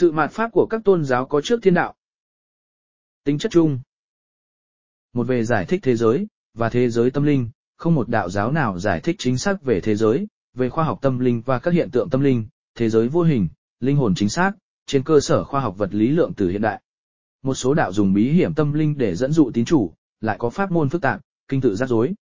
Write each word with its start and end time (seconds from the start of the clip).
Sự 0.00 0.12
mạt 0.12 0.30
pháp 0.32 0.52
của 0.52 0.66
các 0.70 0.80
tôn 0.84 1.04
giáo 1.04 1.26
có 1.26 1.40
trước 1.40 1.60
thiên 1.62 1.74
đạo. 1.74 1.94
Tính 3.24 3.38
chất 3.38 3.52
chung. 3.52 3.80
Một 5.12 5.24
về 5.24 5.44
giải 5.44 5.64
thích 5.68 5.80
thế 5.82 5.96
giới, 5.96 6.26
và 6.54 6.68
thế 6.68 6.90
giới 6.90 7.10
tâm 7.10 7.22
linh, 7.24 7.50
không 7.76 7.94
một 7.94 8.08
đạo 8.08 8.30
giáo 8.30 8.52
nào 8.52 8.78
giải 8.78 9.00
thích 9.00 9.16
chính 9.18 9.38
xác 9.38 9.62
về 9.62 9.80
thế 9.80 9.96
giới, 9.96 10.26
về 10.54 10.68
khoa 10.68 10.84
học 10.84 10.98
tâm 11.02 11.18
linh 11.18 11.42
và 11.46 11.58
các 11.58 11.74
hiện 11.74 11.90
tượng 11.90 12.10
tâm 12.10 12.20
linh, 12.20 12.48
thế 12.74 12.90
giới 12.90 13.08
vô 13.08 13.22
hình, 13.22 13.48
linh 13.80 13.96
hồn 13.96 14.14
chính 14.16 14.28
xác, 14.28 14.52
trên 14.86 15.02
cơ 15.02 15.20
sở 15.20 15.44
khoa 15.44 15.60
học 15.60 15.74
vật 15.78 15.94
lý 15.94 16.08
lượng 16.08 16.34
tử 16.34 16.48
hiện 16.48 16.62
đại. 16.62 16.82
Một 17.42 17.54
số 17.54 17.74
đạo 17.74 17.92
dùng 17.92 18.12
bí 18.12 18.32
hiểm 18.32 18.54
tâm 18.54 18.72
linh 18.72 18.98
để 18.98 19.14
dẫn 19.14 19.32
dụ 19.32 19.50
tín 19.54 19.64
chủ, 19.64 19.94
lại 20.20 20.36
có 20.40 20.50
pháp 20.50 20.70
môn 20.70 20.88
phức 20.88 21.02
tạp, 21.02 21.20
kinh 21.48 21.60
tự 21.60 21.76
rắc 21.76 21.88
rối. 21.88 22.14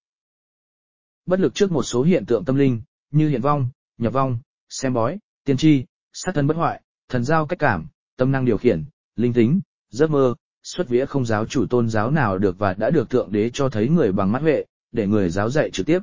Bất 1.26 1.40
lực 1.40 1.56
trước 1.56 1.72
một 1.72 1.84
số 1.84 2.04
hiện 2.04 2.26
tượng 2.26 2.46
tâm 2.46 2.56
linh, 2.56 2.82
như 3.12 3.30
hiện 3.30 3.42
vong, 3.42 3.70
nhập 3.98 4.14
vong, 4.14 4.40
xem 4.70 4.94
bói, 4.94 5.20
tiên 5.46 5.58
tri, 5.58 5.86
sát 6.14 6.32
thân 6.36 6.48
bất 6.48 6.58
hoại, 6.58 6.82
thần 7.10 7.24
giao 7.24 7.46
cách 7.46 7.60
cảm, 7.60 7.88
tâm 8.18 8.32
năng 8.32 8.46
điều 8.46 8.58
khiển, 8.58 8.84
linh 9.16 9.34
tính, 9.34 9.62
giấc 9.90 10.12
mơ, 10.12 10.36
xuất 10.64 10.90
vía 10.90 11.06
không 11.06 11.26
giáo 11.26 11.46
chủ 11.46 11.66
tôn 11.70 11.90
giáo 11.90 12.12
nào 12.12 12.38
được 12.38 12.60
và 12.60 12.74
đã 12.74 12.90
được 12.90 13.10
thượng 13.10 13.32
đế 13.32 13.50
cho 13.54 13.70
thấy 13.70 13.90
người 13.90 14.12
bằng 14.12 14.32
mắt 14.32 14.42
huệ, 14.42 14.66
để 14.92 15.08
người 15.08 15.30
giáo 15.30 15.50
dạy 15.50 15.70
trực 15.72 15.86
tiếp. 15.86 16.00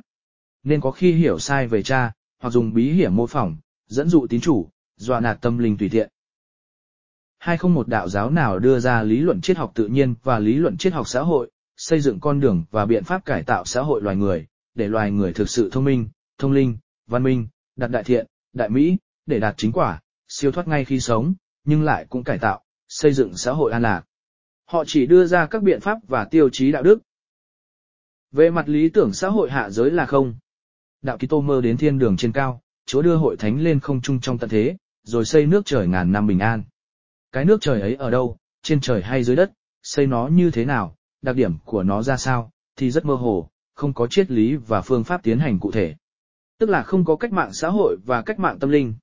Nên 0.63 0.81
có 0.81 0.91
khi 0.91 1.11
hiểu 1.11 1.39
sai 1.39 1.67
về 1.67 1.83
cha, 1.83 2.13
hoặc 2.41 2.49
dùng 2.49 2.73
bí 2.73 2.91
hiểm 2.91 3.15
mô 3.15 3.27
phỏng, 3.27 3.57
dẫn 3.87 4.09
dụ 4.09 4.27
tín 4.29 4.41
chủ, 4.41 4.69
dọa 4.97 5.19
nạt 5.19 5.37
tâm 5.41 5.57
linh 5.57 5.77
tùy 5.77 5.89
tiện. 5.89 6.09
Hay 7.39 7.57
không 7.57 7.73
một 7.73 7.87
đạo 7.87 8.09
giáo 8.09 8.29
nào 8.29 8.59
đưa 8.59 8.79
ra 8.79 9.03
lý 9.03 9.19
luận 9.19 9.41
triết 9.41 9.57
học 9.57 9.71
tự 9.75 9.87
nhiên 9.87 10.15
và 10.23 10.39
lý 10.39 10.53
luận 10.53 10.77
triết 10.77 10.93
học 10.93 11.07
xã 11.07 11.21
hội, 11.21 11.51
xây 11.77 12.01
dựng 12.01 12.19
con 12.19 12.39
đường 12.39 12.63
và 12.71 12.85
biện 12.85 13.03
pháp 13.03 13.25
cải 13.25 13.43
tạo 13.43 13.65
xã 13.65 13.81
hội 13.81 14.01
loài 14.01 14.15
người, 14.15 14.45
để 14.75 14.87
loài 14.87 15.11
người 15.11 15.33
thực 15.33 15.49
sự 15.49 15.69
thông 15.71 15.83
minh, 15.83 16.09
thông 16.37 16.51
linh, 16.51 16.77
văn 17.07 17.23
minh, 17.23 17.47
đạt 17.75 17.91
đại 17.91 18.03
thiện, 18.03 18.25
đại 18.53 18.69
mỹ, 18.69 18.97
để 19.25 19.39
đạt 19.39 19.53
chính 19.57 19.71
quả, 19.71 20.01
siêu 20.27 20.51
thoát 20.51 20.67
ngay 20.67 20.85
khi 20.85 20.99
sống, 20.99 21.33
nhưng 21.63 21.83
lại 21.83 22.05
cũng 22.09 22.23
cải 22.23 22.37
tạo, 22.37 22.63
xây 22.87 23.13
dựng 23.13 23.37
xã 23.37 23.51
hội 23.51 23.71
an 23.71 23.81
lạc. 23.81 24.03
Họ 24.65 24.83
chỉ 24.87 25.05
đưa 25.05 25.25
ra 25.25 25.45
các 25.45 25.63
biện 25.63 25.81
pháp 25.81 25.97
và 26.07 26.25
tiêu 26.25 26.49
chí 26.51 26.71
đạo 26.71 26.83
đức. 26.83 26.99
Về 28.31 28.49
mặt 28.49 28.69
lý 28.69 28.89
tưởng 28.89 29.13
xã 29.13 29.29
hội 29.29 29.51
hạ 29.51 29.69
giới 29.69 29.91
là 29.91 30.05
không. 30.05 30.35
Đạo 31.01 31.17
Kitô 31.17 31.41
mơ 31.41 31.61
đến 31.61 31.77
thiên 31.77 31.99
đường 31.99 32.17
trên 32.17 32.31
cao, 32.31 32.61
Chúa 32.85 33.01
đưa 33.01 33.15
hội 33.15 33.37
thánh 33.37 33.61
lên 33.61 33.79
không 33.79 34.01
trung 34.01 34.19
trong 34.19 34.37
tận 34.37 34.49
thế, 34.49 34.77
rồi 35.03 35.25
xây 35.25 35.45
nước 35.45 35.65
trời 35.65 35.87
ngàn 35.87 36.11
năm 36.11 36.27
bình 36.27 36.39
an. 36.39 36.63
Cái 37.31 37.45
nước 37.45 37.61
trời 37.61 37.81
ấy 37.81 37.95
ở 37.95 38.09
đâu, 38.09 38.37
trên 38.61 38.79
trời 38.79 39.01
hay 39.01 39.23
dưới 39.23 39.35
đất, 39.35 39.51
xây 39.83 40.07
nó 40.07 40.27
như 40.27 40.51
thế 40.51 40.65
nào, 40.65 40.95
đặc 41.21 41.35
điểm 41.35 41.57
của 41.65 41.83
nó 41.83 42.01
ra 42.01 42.17
sao, 42.17 42.51
thì 42.75 42.91
rất 42.91 43.05
mơ 43.05 43.15
hồ, 43.15 43.49
không 43.73 43.93
có 43.93 44.07
triết 44.07 44.31
lý 44.31 44.55
và 44.55 44.81
phương 44.81 45.03
pháp 45.03 45.23
tiến 45.23 45.39
hành 45.39 45.59
cụ 45.59 45.71
thể. 45.71 45.95
Tức 46.59 46.69
là 46.69 46.83
không 46.83 47.05
có 47.05 47.15
cách 47.15 47.31
mạng 47.31 47.53
xã 47.53 47.69
hội 47.69 47.97
và 48.05 48.21
cách 48.21 48.39
mạng 48.39 48.59
tâm 48.59 48.69
linh. 48.69 48.93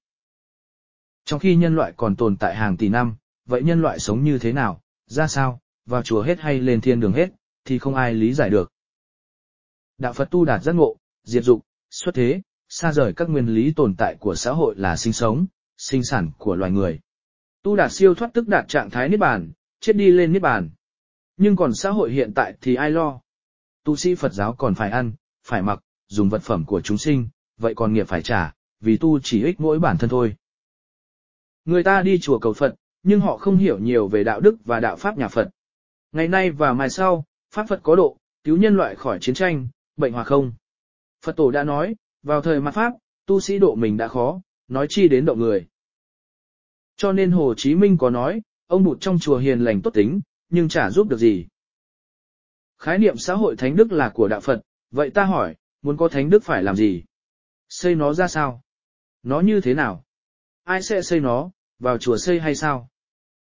Trong 1.25 1.41
khi 1.41 1.56
nhân 1.56 1.77
loại 1.77 1.92
còn 1.97 2.17
tồn 2.17 2.37
tại 2.37 2.55
hàng 2.55 2.77
tỷ 2.77 2.89
năm, 2.89 3.17
vậy 3.47 3.62
nhân 3.62 3.83
loại 3.83 3.98
sống 3.98 4.25
như 4.25 4.39
thế 4.39 4.53
nào, 4.53 4.83
ra 5.06 5.27
sao, 5.27 5.61
vào 5.87 6.03
chùa 6.03 6.23
hết 6.23 6.41
hay 6.41 6.59
lên 6.59 6.81
thiên 6.81 7.01
đường 7.01 7.12
hết, 7.12 7.28
thì 7.65 7.78
không 7.78 7.95
ai 7.95 8.15
lý 8.15 8.33
giải 8.33 8.51
được. 8.51 8.73
Đạo 9.98 10.12
Phật 10.12 10.31
tu 10.31 10.45
đạt 10.45 10.62
giác 10.62 10.73
ngộ, 10.73 10.97
diệt 11.25 11.45
dục, 11.45 11.61
xuất 11.91 12.15
thế, 12.15 12.43
xa 12.69 12.93
rời 12.93 13.12
các 13.12 13.31
nguyên 13.31 13.47
lý 13.47 13.73
tồn 13.77 13.95
tại 13.97 14.17
của 14.20 14.34
xã 14.34 14.53
hội 14.53 14.75
là 14.78 14.97
sinh 14.97 15.12
sống, 15.12 15.47
sinh 15.77 16.05
sản 16.05 16.31
của 16.39 16.55
loài 16.55 16.70
người. 16.70 17.00
Tu 17.62 17.77
đạt 17.77 17.93
siêu 17.93 18.15
thoát 18.15 18.31
tức 18.34 18.48
đạt 18.48 18.69
trạng 18.69 18.91
thái 18.91 19.09
niết 19.09 19.20
bàn, 19.20 19.53
chết 19.81 19.97
đi 19.97 20.11
lên 20.11 20.33
niết 20.33 20.43
bàn. 20.43 20.70
Nhưng 21.37 21.56
còn 21.56 21.75
xã 21.75 21.91
hội 21.91 22.12
hiện 22.12 22.33
tại 22.34 22.55
thì 22.61 22.75
ai 22.75 22.91
lo? 22.91 23.20
Tu 23.84 23.97
sĩ 23.97 24.15
Phật 24.15 24.33
giáo 24.33 24.55
còn 24.55 24.75
phải 24.75 24.91
ăn, 24.91 25.12
phải 25.45 25.62
mặc, 25.62 25.81
dùng 26.09 26.28
vật 26.28 26.43
phẩm 26.43 26.65
của 26.65 26.81
chúng 26.81 26.98
sinh, 26.98 27.28
vậy 27.59 27.75
còn 27.75 27.93
nghiệp 27.93 28.09
phải 28.09 28.23
trả, 28.23 28.55
vì 28.81 28.97
tu 28.97 29.19
chỉ 29.23 29.45
ích 29.45 29.61
mỗi 29.61 29.78
bản 29.78 29.98
thân 29.98 30.11
thôi. 30.11 30.37
Người 31.64 31.82
ta 31.82 32.02
đi 32.02 32.18
chùa 32.18 32.38
cầu 32.38 32.52
Phật, 32.52 32.74
nhưng 33.02 33.20
họ 33.20 33.36
không 33.36 33.56
hiểu 33.56 33.78
nhiều 33.78 34.08
về 34.08 34.24
đạo 34.24 34.41
đức 34.41 34.56
và 34.64 34.80
đạo 34.80 34.96
pháp 34.96 35.18
nhà 35.18 35.28
Phật. 35.28 35.50
Ngày 36.12 36.28
nay 36.28 36.50
và 36.50 36.72
mai 36.72 36.91
sau, 36.91 37.24
Pháp 37.50 37.66
Phật 37.69 37.80
có 37.82 37.96
độ, 37.96 38.16
cứu 38.44 38.56
nhân 38.56 38.77
loại 38.77 38.94
khỏi 38.94 39.19
chiến 39.20 39.34
tranh, 39.34 39.69
bệnh 39.96 40.12
hòa 40.12 40.24
không. 40.24 40.53
Phật 41.25 41.37
tổ 41.37 41.50
đã 41.50 41.64
nói, 41.64 41.97
vào 42.22 42.42
thời 42.42 42.60
mặt 42.60 42.75
Pháp, 42.75 42.92
tu 43.26 43.41
sĩ 43.41 43.59
độ 43.59 43.75
mình 43.75 43.97
đã 43.97 44.09
khó, 44.09 44.41
nói 44.69 44.87
chi 44.91 45.09
đến 45.09 45.25
độ 45.25 45.34
người. 45.34 45.66
Cho 46.97 47.12
nên 47.12 47.31
Hồ 47.31 47.54
Chí 47.56 47.75
Minh 47.75 47.98
có 47.98 48.10
nói, 48.10 48.42
ông 48.66 48.84
bụt 48.84 49.00
trong 49.00 49.19
chùa 49.19 49.38
hiền 49.38 49.64
lành 49.64 49.82
tốt 49.82 49.91
tính, 49.91 50.20
nhưng 50.48 50.69
chả 50.69 50.91
giúp 50.91 51.08
được 51.08 51.19
gì. 51.19 51.47
Khái 52.78 52.98
niệm 52.98 53.16
xã 53.19 53.34
hội 53.34 53.56
thánh 53.56 53.76
đức 53.76 53.92
là 53.92 54.10
của 54.14 54.28
đạo 54.28 54.41
Phật, 54.41 54.62
vậy 54.91 55.10
ta 55.10 55.25
hỏi, 55.25 55.56
muốn 55.82 55.97
có 55.97 56.08
thánh 56.08 56.31
đức 56.31 56.44
phải 56.44 56.62
làm 56.62 56.76
gì? 56.76 57.04
Xây 57.69 57.94
nó 57.94 58.12
ra 58.12 58.28
sao? 58.28 58.62
Nó 59.22 59.41
như 59.41 59.60
thế 59.60 59.75
nào? 59.75 60.04
Ai 60.65 60.83
sẽ 60.83 61.03
xây 61.03 61.21
nó, 61.21 61.50
vào 61.78 61.99
chùa 61.99 62.17
xây 62.17 62.41
hay 62.41 62.55
sao? 62.55 62.89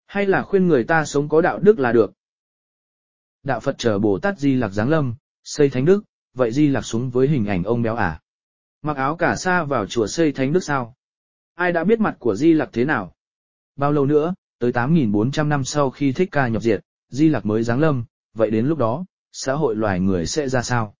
Hay 0.06 0.26
là 0.26 0.44
khuyên 0.44 0.68
người 0.68 0.84
ta 0.84 1.06
sống 1.06 1.30
có 1.30 1.42
đạo 1.42 1.60
đức 1.60 1.80
là 1.80 1.92
được? 1.92 2.14
Đạo 3.44 3.60
Phật 3.60 3.76
chờ 3.78 4.00
Bồ 4.00 4.20
Tát 4.20 4.40
Di 4.40 4.56
Lặc 4.56 4.72
giáng 4.72 4.90
lâm, 4.90 5.16
xây 5.44 5.70
thánh 5.70 5.86
đức, 5.86 6.04
vậy 6.34 6.52
Di 6.52 6.68
Lặc 6.68 6.86
xuống 6.86 7.10
với 7.10 7.28
hình 7.28 7.46
ảnh 7.46 7.64
ông 7.64 7.82
béo 7.82 7.96
à? 7.96 8.22
Mặc 8.82 8.98
áo 8.98 9.16
cả 9.16 9.36
sa 9.36 9.64
vào 9.64 9.86
chùa 9.86 10.08
xây 10.08 10.32
thánh 10.32 10.54
đức 10.54 10.64
sao? 10.64 10.96
Ai 11.56 11.72
đã 11.72 11.84
biết 11.84 12.00
mặt 12.00 12.16
của 12.20 12.36
Di 12.36 12.54
Lặc 12.54 12.70
thế 12.74 12.86
nào? 12.86 13.14
Bao 13.76 13.92
lâu 13.92 14.06
nữa, 14.06 14.34
tới 14.60 14.72
8.400 14.72 15.48
năm 15.48 15.64
sau 15.64 15.90
khi 15.90 16.12
thích 16.12 16.30
ca 16.32 16.48
nhập 16.48 16.62
diệt, 16.62 16.82
Di 17.10 17.30
Lặc 17.30 17.46
mới 17.46 17.64
giáng 17.64 17.80
lâm, 17.80 18.06
vậy 18.34 18.52
đến 18.52 18.68
lúc 18.68 18.78
đó, 18.78 19.06
xã 19.32 19.54
hội 19.54 19.76
loài 19.76 20.00
người 20.00 20.26
sẽ 20.26 20.50
ra 20.50 20.62
sao? 20.62 20.96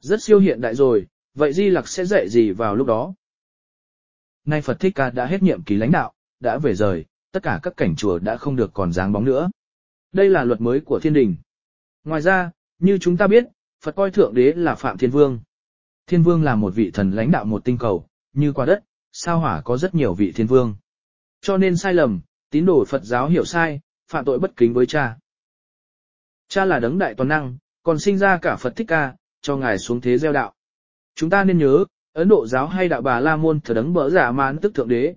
Rất 0.00 0.22
siêu 0.22 0.38
hiện 0.38 0.60
đại 0.60 0.74
rồi, 0.74 1.06
vậy 1.34 1.52
Di 1.52 1.70
Lặc 1.70 1.88
sẽ 1.88 2.04
dạy 2.04 2.28
gì 2.28 2.50
vào 2.50 2.76
lúc 2.76 2.86
đó? 2.86 3.14
Nay 4.44 4.62
Phật 4.62 4.80
Thích 4.80 4.92
Ca 4.94 5.10
đã 5.10 5.26
hết 5.26 5.42
nhiệm 5.42 5.62
kỳ 5.62 5.76
lãnh 5.76 5.92
đạo, 5.92 6.12
đã 6.40 6.58
về 6.58 6.74
rời, 6.74 7.04
tất 7.32 7.42
cả 7.42 7.60
các 7.62 7.76
cảnh 7.76 7.96
chùa 7.96 8.18
đã 8.18 8.36
không 8.36 8.56
được 8.56 8.70
còn 8.74 8.92
dáng 8.92 9.12
bóng 9.12 9.24
nữa. 9.24 9.50
Đây 10.12 10.30
là 10.30 10.44
luật 10.44 10.60
mới 10.60 10.80
của 10.80 11.00
thiên 11.02 11.12
đình. 11.12 11.36
Ngoài 12.04 12.22
ra, 12.22 12.50
như 12.78 12.98
chúng 13.00 13.16
ta 13.16 13.26
biết, 13.26 13.44
Phật 13.84 13.96
coi 13.96 14.10
Thượng 14.10 14.34
Đế 14.34 14.52
là 14.52 14.74
Phạm 14.74 14.98
Thiên 14.98 15.10
Vương. 15.10 15.40
Thiên 16.06 16.22
Vương 16.22 16.42
là 16.42 16.54
một 16.54 16.74
vị 16.74 16.90
thần 16.94 17.10
lãnh 17.10 17.30
đạo 17.30 17.44
một 17.44 17.64
tinh 17.64 17.78
cầu, 17.78 18.06
như 18.32 18.52
qua 18.52 18.66
đất, 18.66 18.84
sao 19.12 19.38
hỏa 19.38 19.60
có 19.60 19.76
rất 19.76 19.94
nhiều 19.94 20.14
vị 20.14 20.32
Thiên 20.32 20.46
Vương. 20.46 20.76
Cho 21.40 21.56
nên 21.56 21.76
sai 21.76 21.94
lầm, 21.94 22.20
tín 22.50 22.66
đồ 22.66 22.84
Phật 22.84 23.04
giáo 23.04 23.28
hiểu 23.28 23.44
sai, 23.44 23.80
phạm 24.08 24.24
tội 24.24 24.38
bất 24.38 24.56
kính 24.56 24.72
với 24.72 24.86
cha. 24.86 25.18
Cha 26.48 26.64
là 26.64 26.78
đấng 26.78 26.98
đại 26.98 27.14
toàn 27.14 27.28
năng, 27.28 27.56
còn 27.82 27.98
sinh 27.98 28.18
ra 28.18 28.38
cả 28.42 28.56
Phật 28.56 28.76
Thích 28.76 28.88
Ca, 28.88 29.14
cho 29.42 29.56
ngài 29.56 29.78
xuống 29.78 30.00
thế 30.00 30.18
gieo 30.18 30.32
đạo. 30.32 30.54
Chúng 31.14 31.30
ta 31.30 31.44
nên 31.44 31.58
nhớ, 31.58 31.84
Ấn 32.12 32.28
Độ 32.28 32.46
giáo 32.46 32.66
hay 32.66 32.88
đạo 32.88 33.02
bà 33.02 33.20
La 33.20 33.36
Môn 33.36 33.60
thờ 33.60 33.74
đấng 33.74 33.92
bỡ 33.92 34.10
giả 34.10 34.32
mãn 34.32 34.58
tức 34.58 34.74
thượng 34.74 34.88
đế. 34.88 35.14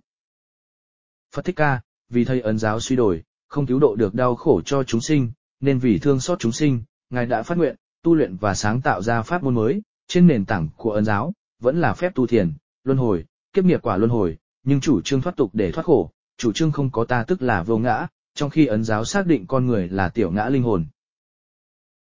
Phật 1.36 1.46
Thích 1.46 1.56
Ca, 1.56 1.82
vì 2.10 2.26
thầy 2.26 2.42
ấn 2.42 2.58
giáo 2.58 2.80
suy 2.80 2.96
đổi, 2.96 3.24
không 3.48 3.66
cứu 3.66 3.80
độ 3.80 3.96
được 3.96 4.14
đau 4.14 4.36
khổ 4.36 4.62
cho 4.66 4.84
chúng 4.84 5.02
sinh, 5.02 5.32
nên 5.60 5.80
vì 5.80 6.00
thương 6.00 6.20
xót 6.20 6.40
chúng 6.40 6.52
sinh, 6.52 6.84
ngài 7.10 7.26
đã 7.26 7.44
phát 7.44 7.58
nguyện, 7.58 7.76
tu 8.04 8.16
luyện 8.16 8.36
và 8.36 8.54
sáng 8.54 8.82
tạo 8.82 9.02
ra 9.02 9.22
pháp 9.22 9.44
môn 9.44 9.56
mới, 9.56 9.82
trên 10.08 10.28
nền 10.28 10.46
tảng 10.46 10.70
của 10.78 10.92
ấn 10.92 11.06
giáo, 11.06 11.34
vẫn 11.60 11.82
là 11.82 11.94
phép 11.94 12.16
tu 12.16 12.28
thiền, 12.28 12.54
luân 12.84 12.98
hồi, 12.98 13.26
kiếp 13.54 13.64
nghiệp 13.64 13.82
quả 13.82 13.98
luân 13.98 14.12
hồi, 14.12 14.38
nhưng 14.64 14.80
chủ 14.80 15.02
trương 15.02 15.22
thoát 15.22 15.36
tục 15.38 15.50
để 15.54 15.72
thoát 15.72 15.86
khổ, 15.86 16.12
chủ 16.38 16.52
trương 16.52 16.72
không 16.72 16.92
có 16.92 17.06
ta 17.06 17.24
tức 17.24 17.42
là 17.42 17.64
vô 17.64 17.78
ngã, 17.78 18.08
trong 18.34 18.50
khi 18.50 18.66
ấn 18.66 18.84
giáo 18.84 19.06
xác 19.06 19.28
định 19.28 19.48
con 19.48 19.66
người 19.66 19.90
là 19.90 20.10
tiểu 20.10 20.32
ngã 20.32 20.50
linh 20.50 20.64
hồn. 20.64 20.86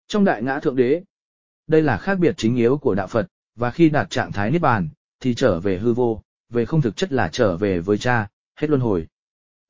Trong 0.09 0.25
đại 0.25 0.43
ngã 0.43 0.61
thượng 0.61 0.77
đế, 0.77 1.03
đây 1.67 1.83
là 1.83 1.99
khác 1.99 2.19
biệt 2.19 2.35
chính 2.37 2.57
yếu 2.57 2.79
của 2.79 2.95
đạo 2.95 3.07
Phật, 3.07 3.27
và 3.55 3.71
khi 3.71 3.89
đạt 3.91 4.11
trạng 4.11 4.33
thái 4.33 4.51
niết 4.51 4.61
bàn, 4.61 4.89
thì 5.21 5.35
trở 5.35 5.61
về 5.61 5.79
hư 5.79 5.93
vô, 5.93 6.23
về 6.49 6.65
không 6.65 6.83
thực 6.83 6.97
chất 6.97 7.13
là 7.13 7.29
trở 7.33 7.57
về 7.57 7.81
với 7.81 7.99
cha, 7.99 8.29
hết 8.57 8.71
luân 8.71 8.81
hồi. 8.81 9.07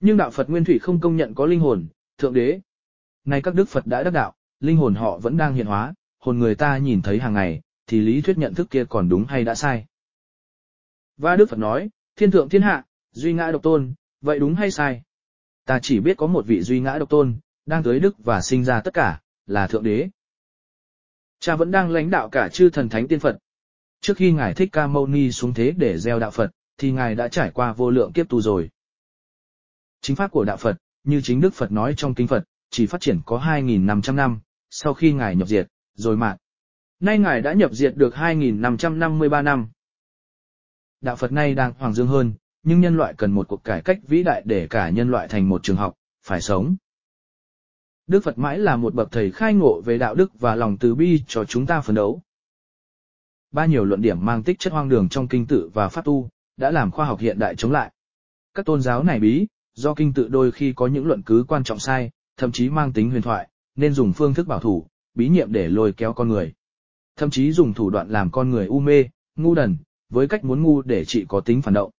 Nhưng 0.01 0.17
đạo 0.17 0.31
Phật 0.31 0.51
Nguyên 0.51 0.65
Thủy 0.65 0.79
không 0.79 1.01
công 1.01 1.17
nhận 1.17 1.35
có 1.35 1.47
linh 1.47 1.61
hồn, 1.61 1.87
thượng 2.19 2.35
đế. 2.35 2.61
Nay 3.25 3.43
các 3.43 3.55
đức 3.55 3.69
Phật 3.69 3.87
đã 3.87 4.03
đắc 4.03 4.11
đạo, 4.11 4.35
linh 4.61 4.77
hồn 4.77 4.95
họ 4.95 5.19
vẫn 5.19 5.37
đang 5.37 5.55
hiện 5.55 5.67
hóa, 5.67 5.95
hồn 6.19 6.39
người 6.39 6.55
ta 6.55 6.79
nhìn 6.79 7.03
thấy 7.03 7.19
hàng 7.19 7.35
ngày, 7.35 7.61
thì 7.87 8.01
lý 8.01 8.21
thuyết 8.21 8.39
nhận 8.39 8.55
thức 8.55 8.71
kia 8.71 8.85
còn 8.89 9.09
đúng 9.09 9.25
hay 9.25 9.45
đã 9.45 9.55
sai. 9.55 9.87
Và 11.17 11.37
Đức 11.37 11.51
Phật 11.51 11.59
nói, 11.59 11.91
thiên 12.17 12.31
thượng 12.31 12.49
thiên 12.49 12.63
hạ, 12.63 12.85
duy 13.13 13.33
ngã 13.33 13.51
độc 13.53 13.63
tôn, 13.63 13.95
vậy 14.21 14.39
đúng 14.39 14.55
hay 14.55 14.71
sai? 14.71 15.03
Ta 15.65 15.79
chỉ 15.83 16.01
biết 16.01 16.17
có 16.17 16.27
một 16.27 16.47
vị 16.47 16.63
duy 16.63 16.81
ngã 16.81 16.99
độc 16.99 17.11
tôn, 17.11 17.37
đang 17.67 17.83
tới 17.83 18.01
đức 18.01 18.15
và 18.19 18.41
sinh 18.41 18.65
ra 18.65 18.81
tất 18.81 18.95
cả, 18.95 19.21
là 19.47 19.67
thượng 19.67 19.83
đế. 19.83 20.09
Cha 21.41 21.57
vẫn 21.57 21.71
đang 21.71 21.91
lãnh 21.91 22.11
đạo 22.11 22.29
cả 22.29 22.49
chư 22.49 22.71
thần 22.71 22.89
thánh 22.89 23.09
tiên 23.09 23.21
Phật. 23.21 23.39
Trước 24.05 24.17
khi 24.17 24.33
Ngài 24.33 24.55
Thích 24.55 24.69
Ca 24.73 24.87
Mâu 24.87 25.07
Ni 25.07 25.33
xuống 25.33 25.55
thế 25.55 25.73
để 25.77 25.99
gieo 25.99 26.19
đạo 26.19 26.31
Phật, 26.31 26.51
thì 26.79 26.93
Ngài 26.93 27.15
đã 27.15 27.29
trải 27.29 27.51
qua 27.51 27.73
vô 27.73 27.91
lượng 27.91 28.13
kiếp 28.13 28.29
tu 28.29 28.41
rồi. 28.41 28.71
Chính 30.01 30.17
pháp 30.17 30.31
của 30.31 30.45
đạo 30.45 30.57
Phật, 30.57 30.77
như 31.05 31.21
chính 31.21 31.41
Đức 31.41 31.55
Phật 31.55 31.73
nói 31.73 31.95
trong 31.97 32.15
kinh 32.15 32.27
Phật, 32.27 32.45
chỉ 32.71 32.87
phát 32.87 33.01
triển 33.01 33.21
có 33.27 33.39
2.500 33.39 34.15
năm, 34.15 34.41
sau 34.71 34.95
khi 34.95 35.13
Ngài 35.13 35.37
nhập 35.37 35.49
diệt, 35.49 35.69
rồi 35.95 36.17
mạng. 36.17 36.37
Nay 37.01 37.19
Ngài 37.19 37.41
đã 37.41 37.53
nhập 37.53 37.73
diệt 37.73 37.97
được 37.97 38.15
2.553 38.15 39.43
năm. 39.43 39.69
Đạo 41.01 41.17
Phật 41.17 41.33
nay 41.33 41.55
đang 41.55 41.73
hoàng 41.79 41.95
dương 41.95 42.09
hơn, 42.09 42.35
nhưng 42.63 42.81
nhân 42.81 42.97
loại 42.97 43.15
cần 43.19 43.33
một 43.33 43.49
cuộc 43.49 43.65
cải 43.65 43.83
cách 43.83 43.99
vĩ 44.09 44.23
đại 44.23 44.43
để 44.45 44.67
cả 44.71 44.89
nhân 44.89 45.11
loại 45.11 45.29
thành 45.29 45.49
một 45.49 45.63
trường 45.63 45.77
học, 45.77 45.95
phải 46.27 46.41
sống. 46.41 46.77
Đức 48.07 48.25
Phật 48.25 48.39
mãi 48.39 48.59
là 48.59 48.77
một 48.77 48.95
bậc 48.95 49.09
thầy 49.13 49.31
khai 49.31 49.55
ngộ 49.55 49.81
về 49.85 49.99
đạo 49.99 50.15
đức 50.15 50.41
và 50.41 50.55
lòng 50.55 50.77
từ 50.79 50.95
bi 50.95 51.23
cho 51.27 51.45
chúng 51.45 51.67
ta 51.67 51.81
phấn 51.81 51.95
đấu. 51.95 52.23
Ba 53.55 53.67
nhiều 53.67 53.85
luận 53.85 54.03
điểm 54.03 54.25
mang 54.25 54.43
tích 54.43 54.59
chất 54.59 54.73
hoang 54.73 54.89
đường 54.89 55.09
trong 55.09 55.29
kinh 55.29 55.47
tự 55.47 55.71
và 55.75 55.89
pháp 55.89 56.05
tu, 56.05 56.29
đã 56.57 56.71
làm 56.71 56.91
khoa 56.91 57.07
học 57.07 57.21
hiện 57.21 57.39
đại 57.39 57.55
chống 57.57 57.73
lại. 57.73 57.93
Các 58.55 58.67
tôn 58.67 58.83
giáo 58.83 59.03
này 59.03 59.21
bí, 59.21 59.47
do 59.75 59.95
kinh 59.95 60.13
tự 60.13 60.29
đôi 60.29 60.53
khi 60.53 60.73
có 60.73 60.87
những 60.87 61.07
luận 61.07 61.23
cứ 61.23 61.45
quan 61.49 61.65
trọng 61.65 61.79
sai, 61.79 62.11
thậm 62.37 62.53
chí 62.53 62.71
mang 62.71 62.93
tính 62.93 63.11
huyền 63.11 63.23
thoại, 63.23 63.49
nên 63.77 63.93
dùng 63.93 64.13
phương 64.13 64.35
thức 64.35 64.47
bảo 64.47 64.59
thủ, 64.59 64.87
bí 65.15 65.29
nhiệm 65.29 65.53
để 65.53 65.69
lôi 65.69 65.93
kéo 65.93 66.13
con 66.13 66.29
người. 66.29 66.53
Thậm 67.17 67.31
chí 67.31 67.53
dùng 67.53 67.75
thủ 67.75 67.91
đoạn 67.91 68.09
làm 68.09 68.31
con 68.31 68.51
người 68.51 68.67
u 68.67 68.81
mê, 68.81 69.05
ngu 69.37 69.55
đần, 69.55 69.77
với 70.09 70.29
cách 70.29 70.45
muốn 70.45 70.63
ngu 70.63 70.83
để 70.83 71.05
chỉ 71.05 71.25
có 71.29 71.41
tính 71.41 71.63
phản 71.63 71.75
động. 71.75 71.91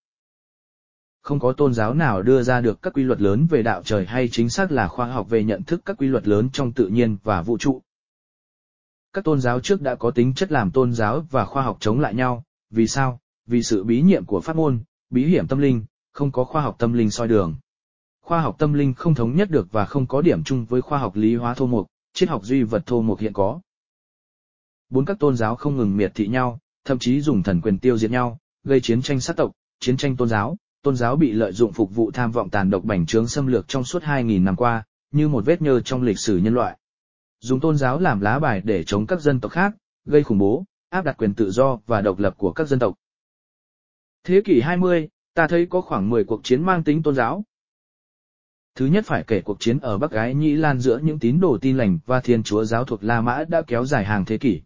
Không 1.21 1.39
có 1.39 1.51
tôn 1.51 1.73
giáo 1.73 1.93
nào 1.93 2.21
đưa 2.21 2.43
ra 2.43 2.61
được 2.61 2.81
các 2.81 2.93
quy 2.93 3.03
luật 3.03 3.21
lớn 3.21 3.47
về 3.49 3.61
đạo 3.61 3.81
trời 3.83 4.05
hay 4.05 4.29
chính 4.31 4.49
xác 4.49 4.71
là 4.71 4.87
khoa 4.87 5.05
học 5.05 5.29
về 5.29 5.43
nhận 5.43 5.63
thức 5.63 5.81
các 5.85 5.97
quy 5.97 6.07
luật 6.07 6.27
lớn 6.27 6.49
trong 6.53 6.71
tự 6.71 6.87
nhiên 6.87 7.17
và 7.23 7.41
vũ 7.41 7.57
trụ. 7.57 7.81
Các 9.15 9.23
tôn 9.23 9.41
giáo 9.41 9.59
trước 9.59 9.81
đã 9.81 9.95
có 9.95 10.11
tính 10.11 10.33
chất 10.33 10.51
làm 10.51 10.71
tôn 10.71 10.93
giáo 10.93 11.25
và 11.31 11.45
khoa 11.45 11.63
học 11.63 11.77
chống 11.79 11.99
lại 11.99 12.13
nhau, 12.13 12.43
vì 12.69 12.87
sao? 12.87 13.19
Vì 13.45 13.63
sự 13.63 13.83
bí 13.83 14.01
nhiệm 14.01 14.25
của 14.25 14.41
pháp 14.41 14.55
môn, 14.55 14.79
bí 15.09 15.25
hiểm 15.25 15.47
tâm 15.47 15.59
linh, 15.59 15.85
không 16.11 16.31
có 16.31 16.43
khoa 16.43 16.61
học 16.61 16.75
tâm 16.79 16.93
linh 16.93 17.11
soi 17.11 17.27
đường. 17.27 17.55
Khoa 18.21 18.41
học 18.41 18.55
tâm 18.59 18.73
linh 18.73 18.93
không 18.93 19.15
thống 19.15 19.35
nhất 19.35 19.49
được 19.49 19.71
và 19.71 19.85
không 19.85 20.07
có 20.07 20.21
điểm 20.21 20.43
chung 20.43 20.65
với 20.65 20.81
khoa 20.81 20.99
học 20.99 21.15
lý 21.15 21.35
hóa 21.35 21.53
thô 21.53 21.67
mục, 21.67 21.87
triết 22.13 22.29
học 22.29 22.43
duy 22.43 22.63
vật 22.63 22.85
thô 22.85 23.01
mục 23.01 23.19
hiện 23.19 23.33
có. 23.33 23.59
Bốn 24.89 25.05
các 25.05 25.19
tôn 25.19 25.37
giáo 25.37 25.55
không 25.55 25.77
ngừng 25.77 25.97
miệt 25.97 26.11
thị 26.15 26.27
nhau, 26.27 26.59
thậm 26.85 26.99
chí 26.99 27.21
dùng 27.21 27.43
thần 27.43 27.61
quyền 27.61 27.77
tiêu 27.77 27.97
diệt 27.97 28.11
nhau, 28.11 28.37
gây 28.63 28.81
chiến 28.81 29.01
tranh 29.01 29.19
sát 29.19 29.37
tộc, 29.37 29.51
chiến 29.79 29.97
tranh 29.97 30.15
tôn 30.15 30.29
giáo. 30.29 30.57
Tôn 30.81 30.95
giáo 30.95 31.15
bị 31.15 31.31
lợi 31.31 31.51
dụng 31.51 31.73
phục 31.73 31.95
vụ 31.95 32.11
tham 32.11 32.31
vọng 32.31 32.49
tàn 32.49 32.69
độc 32.69 32.83
bành 32.83 33.05
trướng 33.05 33.27
xâm 33.27 33.47
lược 33.47 33.67
trong 33.67 33.83
suốt 33.83 34.03
2.000 34.03 34.43
năm 34.43 34.55
qua, 34.55 34.83
như 35.11 35.27
một 35.27 35.45
vết 35.45 35.61
nhơ 35.61 35.79
trong 35.79 36.01
lịch 36.01 36.19
sử 36.19 36.37
nhân 36.37 36.53
loại. 36.53 36.77
Dùng 37.45 37.59
tôn 37.59 37.77
giáo 37.77 37.99
làm 37.99 38.19
lá 38.19 38.39
bài 38.39 38.61
để 38.63 38.83
chống 38.83 39.05
các 39.07 39.21
dân 39.21 39.39
tộc 39.39 39.51
khác, 39.51 39.75
gây 40.05 40.23
khủng 40.23 40.37
bố, 40.37 40.65
áp 40.89 41.05
đặt 41.05 41.17
quyền 41.17 41.33
tự 41.33 41.51
do 41.51 41.79
và 41.85 42.01
độc 42.01 42.19
lập 42.19 42.33
của 42.37 42.53
các 42.53 42.67
dân 42.67 42.79
tộc. 42.79 42.95
Thế 44.23 44.41
kỷ 44.45 44.61
20, 44.61 45.09
ta 45.33 45.47
thấy 45.47 45.65
có 45.65 45.81
khoảng 45.81 46.09
10 46.09 46.23
cuộc 46.23 46.41
chiến 46.43 46.63
mang 46.63 46.83
tính 46.83 47.03
tôn 47.03 47.15
giáo. 47.15 47.43
Thứ 48.75 48.85
nhất 48.85 49.05
phải 49.07 49.23
kể 49.27 49.41
cuộc 49.41 49.57
chiến 49.59 49.79
ở 49.79 49.97
Bắc 49.97 50.11
Gái 50.11 50.33
Nhĩ 50.33 50.55
Lan 50.55 50.79
giữa 50.79 50.97
những 50.97 51.19
tín 51.19 51.39
đồ 51.39 51.57
tin 51.61 51.77
lành 51.77 51.99
và 52.05 52.19
thiên 52.19 52.43
chúa 52.43 52.63
giáo 52.63 52.85
thuộc 52.85 53.03
La 53.03 53.21
Mã 53.21 53.43
đã 53.47 53.61
kéo 53.67 53.85
dài 53.85 54.05
hàng 54.05 54.25
thế 54.25 54.37
kỷ. 54.37 54.61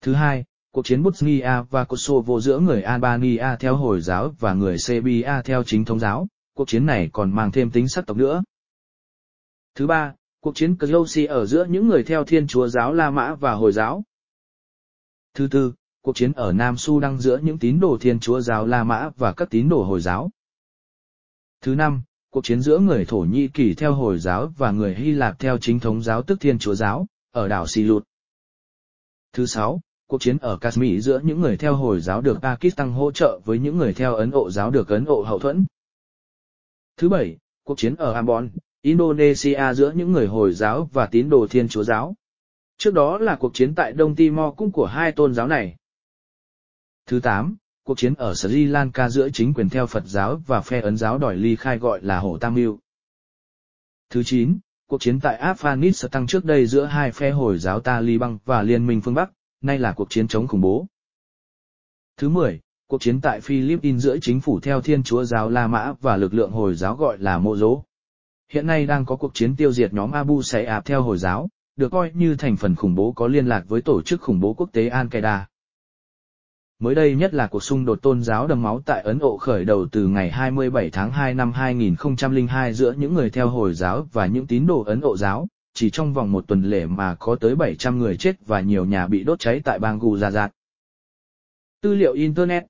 Thứ 0.00 0.14
hai, 0.14 0.44
cuộc 0.70 0.86
chiến 0.86 1.02
Bosnia 1.02 1.62
và 1.70 1.84
Kosovo 1.84 2.40
giữa 2.40 2.58
người 2.58 2.82
Albania 2.82 3.56
theo 3.60 3.76
Hồi 3.76 4.00
giáo 4.00 4.34
và 4.38 4.54
người 4.54 4.78
Serbia 4.78 5.42
theo 5.44 5.62
chính 5.62 5.84
thống 5.84 5.98
giáo, 5.98 6.28
cuộc 6.54 6.68
chiến 6.68 6.86
này 6.86 7.10
còn 7.12 7.34
mang 7.34 7.52
thêm 7.52 7.70
tính 7.70 7.88
sắc 7.88 8.06
tộc 8.06 8.16
nữa. 8.16 8.42
Thứ 9.74 9.86
ba, 9.86 10.14
cuộc 10.40 10.56
chiến 10.56 10.76
Closey 10.76 11.26
ở 11.26 11.46
giữa 11.46 11.64
những 11.64 11.88
người 11.88 12.02
theo 12.04 12.24
Thiên 12.24 12.46
Chúa 12.46 12.68
giáo 12.68 12.92
La 12.92 13.10
Mã 13.10 13.34
và 13.34 13.52
Hồi 13.52 13.72
giáo. 13.72 14.04
Thứ 15.34 15.48
tư, 15.50 15.72
cuộc 16.02 16.16
chiến 16.16 16.32
ở 16.32 16.52
Nam 16.52 16.76
Su 16.76 17.00
đang 17.00 17.18
giữa 17.18 17.38
những 17.38 17.58
tín 17.58 17.80
đồ 17.80 17.98
Thiên 18.00 18.20
Chúa 18.20 18.40
giáo 18.40 18.66
La 18.66 18.84
Mã 18.84 19.10
và 19.16 19.32
các 19.32 19.50
tín 19.50 19.68
đồ 19.68 19.82
Hồi 19.82 20.00
giáo. 20.00 20.30
Thứ 21.60 21.74
năm, 21.74 22.02
cuộc 22.30 22.44
chiến 22.44 22.60
giữa 22.60 22.78
người 22.78 23.04
Thổ 23.04 23.18
Nhĩ 23.18 23.48
Kỳ 23.48 23.74
theo 23.74 23.94
Hồi 23.94 24.18
giáo 24.18 24.52
và 24.56 24.70
người 24.70 24.94
Hy 24.94 25.12
Lạp 25.12 25.38
theo 25.38 25.58
chính 25.58 25.80
thống 25.80 26.02
giáo 26.02 26.22
tức 26.22 26.40
Thiên 26.40 26.58
Chúa 26.58 26.74
giáo, 26.74 27.06
ở 27.30 27.48
đảo 27.48 27.66
Silut. 27.66 28.04
Thứ 29.32 29.46
sáu, 29.46 29.80
cuộc 30.06 30.20
chiến 30.20 30.38
ở 30.38 30.58
Kashmir 30.58 31.04
giữa 31.04 31.20
những 31.22 31.40
người 31.40 31.56
theo 31.56 31.74
Hồi 31.74 32.00
giáo 32.00 32.20
được 32.20 32.38
Pakistan 32.42 32.92
hỗ 32.92 33.10
trợ 33.12 33.40
với 33.44 33.58
những 33.58 33.78
người 33.78 33.94
theo 33.94 34.14
Ấn 34.14 34.30
Độ 34.30 34.50
giáo 34.50 34.70
được 34.70 34.88
Ấn 34.88 35.04
Độ 35.04 35.22
hậu 35.26 35.38
thuẫn. 35.38 35.64
Thứ 36.96 37.08
bảy, 37.08 37.36
cuộc 37.64 37.78
chiến 37.78 37.94
ở 37.94 38.12
Ambon, 38.12 38.50
Indonesia 38.82 39.74
giữa 39.74 39.92
những 39.92 40.12
người 40.12 40.26
Hồi 40.26 40.52
giáo 40.52 40.88
và 40.92 41.06
tín 41.06 41.30
đồ 41.30 41.46
Thiên 41.50 41.68
Chúa 41.68 41.82
giáo. 41.82 42.14
Trước 42.78 42.94
đó 42.94 43.18
là 43.18 43.36
cuộc 43.36 43.54
chiến 43.54 43.74
tại 43.74 43.92
Đông 43.92 44.14
Timor 44.14 44.54
cũng 44.56 44.72
của 44.72 44.86
hai 44.86 45.12
tôn 45.12 45.34
giáo 45.34 45.48
này. 45.48 45.76
Thứ 47.06 47.20
8, 47.20 47.56
cuộc 47.84 47.98
chiến 47.98 48.14
ở 48.14 48.34
Sri 48.34 48.64
Lanka 48.64 49.08
giữa 49.08 49.28
chính 49.32 49.54
quyền 49.54 49.68
theo 49.68 49.86
Phật 49.86 50.02
giáo 50.06 50.42
và 50.46 50.60
phe 50.60 50.80
Ấn 50.80 50.96
giáo 50.96 51.18
đòi 51.18 51.36
ly 51.36 51.56
khai 51.56 51.78
gọi 51.78 52.00
là 52.02 52.18
Hổ 52.18 52.38
Tam 52.38 52.54
Mưu. 52.54 52.78
Thứ 54.10 54.22
9, 54.22 54.58
cuộc 54.86 55.00
chiến 55.00 55.20
tại 55.20 55.54
Afghanistan 55.54 56.26
trước 56.26 56.44
đây 56.44 56.66
giữa 56.66 56.84
hai 56.84 57.12
phe 57.12 57.30
Hồi 57.30 57.58
giáo 57.58 57.80
Taliban 57.80 58.38
và 58.44 58.62
Liên 58.62 58.86
minh 58.86 59.00
phương 59.00 59.14
Bắc, 59.14 59.30
nay 59.60 59.78
là 59.78 59.92
cuộc 59.92 60.10
chiến 60.10 60.28
chống 60.28 60.46
khủng 60.46 60.60
bố. 60.60 60.86
Thứ 62.16 62.28
10, 62.28 62.60
cuộc 62.86 63.02
chiến 63.02 63.20
tại 63.20 63.40
Philippines 63.40 64.02
giữa 64.02 64.16
chính 64.22 64.40
phủ 64.40 64.60
theo 64.60 64.80
Thiên 64.80 65.02
Chúa 65.02 65.24
giáo 65.24 65.50
La 65.50 65.66
Mã 65.66 65.92
và 66.00 66.16
lực 66.16 66.34
lượng 66.34 66.50
Hồi 66.50 66.74
giáo 66.74 66.96
gọi 66.96 67.18
là 67.18 67.38
Mô 67.38 67.56
Dỗ. 67.56 67.82
Hiện 68.52 68.66
nay 68.66 68.86
đang 68.86 69.04
có 69.04 69.16
cuộc 69.16 69.34
chiến 69.34 69.56
tiêu 69.56 69.72
diệt 69.72 69.92
nhóm 69.92 70.12
Abu 70.12 70.40
Sayyaf 70.40 70.80
theo 70.80 71.02
Hồi 71.02 71.18
giáo, 71.18 71.48
được 71.76 71.88
coi 71.88 72.10
như 72.14 72.34
thành 72.34 72.56
phần 72.56 72.74
khủng 72.74 72.94
bố 72.94 73.12
có 73.12 73.26
liên 73.26 73.46
lạc 73.46 73.64
với 73.68 73.82
tổ 73.82 74.02
chức 74.02 74.20
khủng 74.20 74.40
bố 74.40 74.54
quốc 74.54 74.72
tế 74.72 74.88
Al-Qaeda. 74.88 75.40
Mới 76.78 76.94
đây 76.94 77.14
nhất 77.14 77.34
là 77.34 77.46
cuộc 77.46 77.62
xung 77.62 77.84
đột 77.84 78.02
tôn 78.02 78.22
giáo 78.22 78.46
đầm 78.46 78.62
máu 78.62 78.82
tại 78.86 79.02
Ấn 79.02 79.18
Độ 79.18 79.36
khởi 79.36 79.64
đầu 79.64 79.86
từ 79.92 80.08
ngày 80.08 80.30
27 80.30 80.90
tháng 80.90 81.12
2 81.12 81.34
năm 81.34 81.52
2002 81.52 82.72
giữa 82.72 82.92
những 82.92 83.14
người 83.14 83.30
theo 83.30 83.48
Hồi 83.48 83.74
giáo 83.74 84.08
và 84.12 84.26
những 84.26 84.46
tín 84.46 84.66
đồ 84.66 84.82
Ấn 84.82 85.00
Độ 85.00 85.16
giáo, 85.16 85.48
chỉ 85.74 85.90
trong 85.90 86.12
vòng 86.12 86.32
một 86.32 86.44
tuần 86.48 86.62
lễ 86.62 86.86
mà 86.86 87.14
có 87.14 87.36
tới 87.40 87.56
700 87.56 87.98
người 87.98 88.16
chết 88.16 88.46
và 88.46 88.60
nhiều 88.60 88.84
nhà 88.84 89.06
bị 89.06 89.24
đốt 89.24 89.38
cháy 89.38 89.60
tại 89.64 89.78
bang 89.78 89.98
Gujarat. 89.98 90.48
Tư 91.82 91.94
liệu 91.94 92.12
Internet 92.12 92.64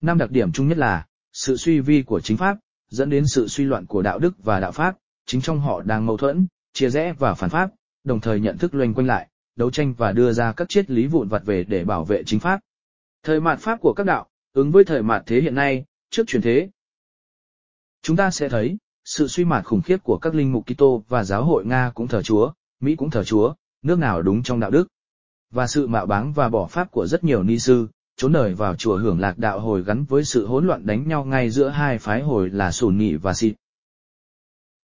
Năm 0.00 0.18
đặc 0.18 0.30
điểm 0.30 0.52
chung 0.52 0.68
nhất 0.68 0.78
là, 0.78 1.06
sự 1.32 1.56
suy 1.56 1.80
vi 1.80 2.02
của 2.02 2.20
chính 2.20 2.36
pháp, 2.36 2.58
dẫn 2.92 3.10
đến 3.10 3.26
sự 3.26 3.48
suy 3.48 3.64
loạn 3.64 3.86
của 3.86 4.02
đạo 4.02 4.18
đức 4.18 4.44
và 4.44 4.60
đạo 4.60 4.72
pháp, 4.72 4.96
chính 5.26 5.40
trong 5.40 5.60
họ 5.60 5.82
đang 5.82 6.06
mâu 6.06 6.16
thuẫn, 6.16 6.46
chia 6.72 6.90
rẽ 6.90 7.12
và 7.18 7.34
phản 7.34 7.50
pháp, 7.50 7.70
đồng 8.04 8.20
thời 8.20 8.40
nhận 8.40 8.58
thức 8.58 8.74
loanh 8.74 8.94
quanh 8.94 9.06
lại, 9.06 9.28
đấu 9.56 9.70
tranh 9.70 9.94
và 9.94 10.12
đưa 10.12 10.32
ra 10.32 10.52
các 10.52 10.68
triết 10.68 10.90
lý 10.90 11.06
vụn 11.06 11.28
vặt 11.28 11.42
về 11.44 11.64
để 11.64 11.84
bảo 11.84 12.04
vệ 12.04 12.22
chính 12.26 12.40
pháp. 12.40 12.60
Thời 13.22 13.40
mạt 13.40 13.58
pháp 13.58 13.80
của 13.80 13.92
các 13.96 14.04
đạo, 14.04 14.28
ứng 14.52 14.70
với 14.70 14.84
thời 14.84 15.02
mạt 15.02 15.22
thế 15.26 15.40
hiện 15.40 15.54
nay, 15.54 15.84
trước 16.10 16.22
chuyển 16.26 16.42
thế. 16.42 16.68
Chúng 18.02 18.16
ta 18.16 18.30
sẽ 18.30 18.48
thấy, 18.48 18.78
sự 19.04 19.28
suy 19.28 19.44
mạt 19.44 19.64
khủng 19.64 19.82
khiếp 19.82 19.96
của 20.04 20.18
các 20.22 20.34
linh 20.34 20.52
mục 20.52 20.64
Kitô 20.66 21.04
và 21.08 21.24
giáo 21.24 21.44
hội 21.44 21.66
Nga 21.66 21.90
cũng 21.94 22.08
thờ 22.08 22.22
Chúa, 22.22 22.52
Mỹ 22.80 22.96
cũng 22.96 23.10
thờ 23.10 23.24
Chúa, 23.24 23.54
nước 23.82 23.98
nào 23.98 24.22
đúng 24.22 24.42
trong 24.42 24.60
đạo 24.60 24.70
đức. 24.70 24.88
Và 25.50 25.66
sự 25.66 25.86
mạo 25.86 26.06
báng 26.06 26.32
và 26.32 26.48
bỏ 26.48 26.66
pháp 26.66 26.90
của 26.90 27.06
rất 27.06 27.24
nhiều 27.24 27.42
ni 27.42 27.58
sư, 27.58 27.88
trốn 28.16 28.32
đời 28.32 28.54
vào 28.54 28.76
chùa 28.76 28.96
hưởng 28.96 29.20
lạc 29.20 29.38
đạo 29.38 29.60
hồi 29.60 29.82
gắn 29.82 30.04
với 30.04 30.24
sự 30.24 30.46
hỗn 30.46 30.66
loạn 30.66 30.86
đánh 30.86 31.08
nhau 31.08 31.24
ngay 31.24 31.50
giữa 31.50 31.68
hai 31.68 31.98
phái 31.98 32.22
hồi 32.22 32.50
là 32.50 32.72
Sùn 32.72 32.98
Nghị 32.98 33.16
và 33.16 33.34
Xịt. 33.34 33.54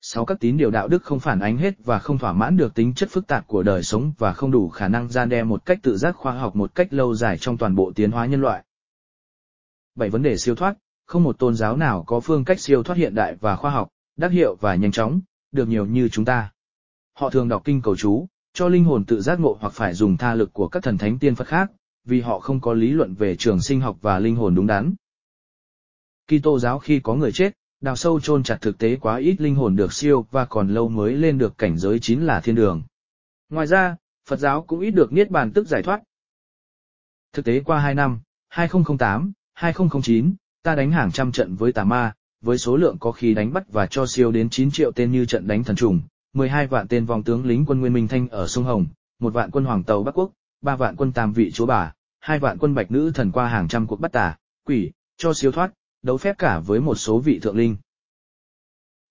Sáu 0.01 0.25
các 0.25 0.41
tín 0.41 0.57
điều 0.57 0.71
đạo 0.71 0.89
đức 0.89 1.03
không 1.03 1.21
phản 1.21 1.41
ánh 1.41 1.57
hết 1.57 1.75
và 1.85 1.99
không 1.99 2.19
thỏa 2.19 2.33
mãn 2.33 2.57
được 2.57 2.75
tính 2.75 2.95
chất 2.95 3.09
phức 3.13 3.27
tạp 3.27 3.47
của 3.47 3.63
đời 3.63 3.83
sống 3.83 4.13
và 4.19 4.33
không 4.33 4.51
đủ 4.51 4.69
khả 4.69 4.89
năng 4.89 5.09
gian 5.09 5.29
đe 5.29 5.43
một 5.43 5.65
cách 5.65 5.79
tự 5.83 5.97
giác 5.97 6.17
khoa 6.17 6.33
học 6.33 6.57
một 6.57 6.75
cách 6.75 6.93
lâu 6.93 7.15
dài 7.15 7.39
trong 7.39 7.59
toàn 7.59 7.75
bộ 7.75 7.93
tiến 7.95 8.11
hóa 8.11 8.27
nhân 8.27 8.41
loại. 8.41 8.65
Bảy 9.95 10.11
vấn 10.11 10.23
đề 10.23 10.37
siêu 10.37 10.55
thoát, 10.55 10.75
không 11.07 11.25
một 11.25 11.39
tôn 11.39 11.55
giáo 11.55 11.77
nào 11.77 12.05
có 12.07 12.21
phương 12.21 12.45
cách 12.45 12.61
siêu 12.61 12.83
thoát 12.83 12.97
hiện 12.97 13.15
đại 13.15 13.37
và 13.41 13.57
khoa 13.57 13.71
học, 13.71 13.89
đắc 14.17 14.33
hiệu 14.33 14.57
và 14.61 14.75
nhanh 14.75 14.93
chóng, 14.93 15.21
được 15.53 15.69
nhiều 15.69 15.87
như 15.87 16.09
chúng 16.09 16.25
ta. 16.25 16.51
Họ 17.15 17.31
thường 17.31 17.49
đọc 17.49 17.63
kinh 17.65 17.83
cầu 17.83 17.97
chú, 17.97 18.27
cho 18.53 18.69
linh 18.69 18.85
hồn 18.85 19.05
tự 19.05 19.21
giác 19.21 19.41
ngộ 19.41 19.59
hoặc 19.61 19.73
phải 19.73 19.95
dùng 19.95 20.17
tha 20.17 20.35
lực 20.35 20.53
của 20.53 20.69
các 20.69 20.83
thần 20.83 20.99
thánh 20.99 21.19
tiên 21.19 21.35
Phật 21.35 21.47
khác, 21.47 21.71
vì 22.09 22.21
họ 22.21 22.39
không 22.39 22.61
có 22.61 22.73
lý 22.73 22.89
luận 22.89 23.15
về 23.15 23.37
trường 23.37 23.61
sinh 23.61 23.81
học 23.81 23.99
và 24.01 24.19
linh 24.19 24.37
hồn 24.37 24.55
đúng 24.55 24.67
đắn. 24.67 24.95
Kitô 26.27 26.59
giáo 26.59 26.79
khi 26.79 27.01
có 27.01 27.15
người 27.15 27.33
chết, 27.33 27.53
đào 27.81 27.97
sâu 27.97 28.21
chôn 28.21 28.43
chặt 28.43 28.59
thực 28.61 28.79
tế 28.79 28.97
quá 28.97 29.17
ít 29.17 29.41
linh 29.41 29.55
hồn 29.55 29.77
được 29.77 29.93
siêu 29.93 30.27
và 30.31 30.45
còn 30.45 30.69
lâu 30.69 30.89
mới 30.89 31.13
lên 31.13 31.39
được 31.39 31.59
cảnh 31.59 31.79
giới 31.79 31.99
chính 31.99 32.27
là 32.27 32.41
thiên 32.41 32.55
đường. 32.55 32.83
Ngoài 33.49 33.67
ra, 33.67 33.97
Phật 34.29 34.37
giáo 34.37 34.63
cũng 34.63 34.81
ít 34.81 34.91
được 34.91 35.13
niết 35.13 35.31
bàn 35.31 35.53
tức 35.53 35.69
giải 35.69 35.83
thoát. 35.83 36.03
Thực 37.33 37.45
tế 37.45 37.61
qua 37.61 37.79
2 37.79 37.95
năm, 37.95 38.21
2008, 38.49 39.33
2009, 39.55 40.35
ta 40.63 40.75
đánh 40.75 40.91
hàng 40.91 41.13
trăm 41.13 41.33
trận 41.33 41.57
với 41.57 41.73
tà 41.73 41.85
ma, 41.85 42.15
với 42.41 42.59
số 42.59 42.77
lượng 42.77 42.97
có 43.01 43.13
khi 43.13 43.35
đánh 43.35 43.53
bắt 43.53 43.73
và 43.73 43.87
cho 43.87 44.07
siêu 44.07 44.33
đến 44.33 44.51
9 44.51 44.71
triệu 44.71 44.93
tên 44.93 45.13
như 45.13 45.25
trận 45.25 45.47
đánh 45.47 45.65
thần 45.65 45.77
trùng, 45.77 46.01
12 46.33 46.67
vạn 46.67 46.89
tên 46.89 47.05
vòng 47.05 47.23
tướng 47.23 47.47
lính 47.47 47.65
quân 47.67 47.81
Nguyên 47.81 47.93
Minh 47.93 48.09
Thanh 48.09 48.29
ở 48.29 48.47
sông 48.47 48.65
Hồng, 48.65 48.87
một 49.19 49.35
vạn 49.35 49.51
quân 49.51 49.65
Hoàng 49.65 49.85
Tàu 49.85 50.03
Bắc 50.03 50.19
Quốc, 50.19 50.33
ba 50.61 50.77
vạn 50.77 50.97
quân 50.97 51.13
Tam 51.13 51.33
vị 51.33 51.51
chúa 51.51 51.67
bà, 51.67 51.93
hai 52.21 52.39
vạn 52.39 52.59
quân 52.59 52.75
Bạch 52.75 52.91
Nữ 52.91 53.11
thần 53.15 53.33
qua 53.33 53.49
hàng 53.49 53.69
trăm 53.69 53.87
cuộc 53.87 54.01
bắt 54.01 54.13
tà, 54.13 54.37
quỷ, 54.65 54.93
cho 55.17 55.35
siêu 55.35 55.53
thoát, 55.53 55.73
đấu 56.03 56.17
phép 56.17 56.39
cả 56.39 56.59
với 56.59 56.81
một 56.81 56.95
số 56.95 57.19
vị 57.19 57.39
thượng 57.43 57.57
linh. 57.57 57.77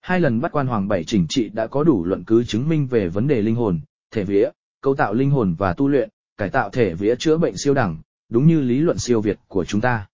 Hai 0.01 0.19
lần 0.19 0.41
bắt 0.41 0.51
quan 0.51 0.67
hoàng 0.67 0.87
bảy 0.87 1.03
chỉnh 1.03 1.25
trị 1.29 1.49
đã 1.49 1.67
có 1.67 1.83
đủ 1.83 2.05
luận 2.05 2.23
cứ 2.27 2.43
chứng 2.43 2.69
minh 2.69 2.87
về 2.87 3.07
vấn 3.07 3.27
đề 3.27 3.41
linh 3.41 3.55
hồn, 3.55 3.79
thể 4.11 4.23
vía, 4.23 4.49
cấu 4.81 4.95
tạo 4.95 5.13
linh 5.13 5.31
hồn 5.31 5.55
và 5.57 5.73
tu 5.73 5.87
luyện, 5.87 6.09
cải 6.37 6.49
tạo 6.49 6.69
thể 6.69 6.93
vía 6.93 7.15
chữa 7.19 7.37
bệnh 7.37 7.57
siêu 7.57 7.73
đẳng, 7.73 7.97
đúng 8.29 8.47
như 8.47 8.61
lý 8.61 8.79
luận 8.79 8.97
siêu 8.97 9.21
việt 9.21 9.39
của 9.47 9.65
chúng 9.65 9.81
ta. 9.81 10.07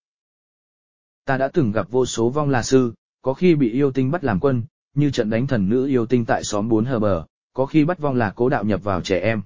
Ta 1.25 1.37
đã 1.37 1.47
từng 1.47 1.71
gặp 1.71 1.89
vô 1.89 2.05
số 2.05 2.29
vong 2.29 2.49
là 2.49 2.63
sư, 2.63 2.93
có 3.21 3.33
khi 3.33 3.55
bị 3.55 3.71
yêu 3.71 3.91
tinh 3.91 4.11
bắt 4.11 4.23
làm 4.23 4.39
quân, 4.39 4.63
như 4.93 5.09
trận 5.09 5.29
đánh 5.29 5.47
thần 5.47 5.69
nữ 5.69 5.87
yêu 5.87 6.05
tinh 6.05 6.25
tại 6.25 6.43
xóm 6.43 6.69
bốn 6.69 6.85
hờ 6.85 6.99
bờ, 6.99 7.25
có 7.53 7.65
khi 7.65 7.85
bắt 7.85 7.99
vong 7.99 8.15
là 8.15 8.33
cố 8.35 8.49
đạo 8.49 8.63
nhập 8.63 8.83
vào 8.83 9.01
trẻ 9.01 9.19
em. 9.19 9.41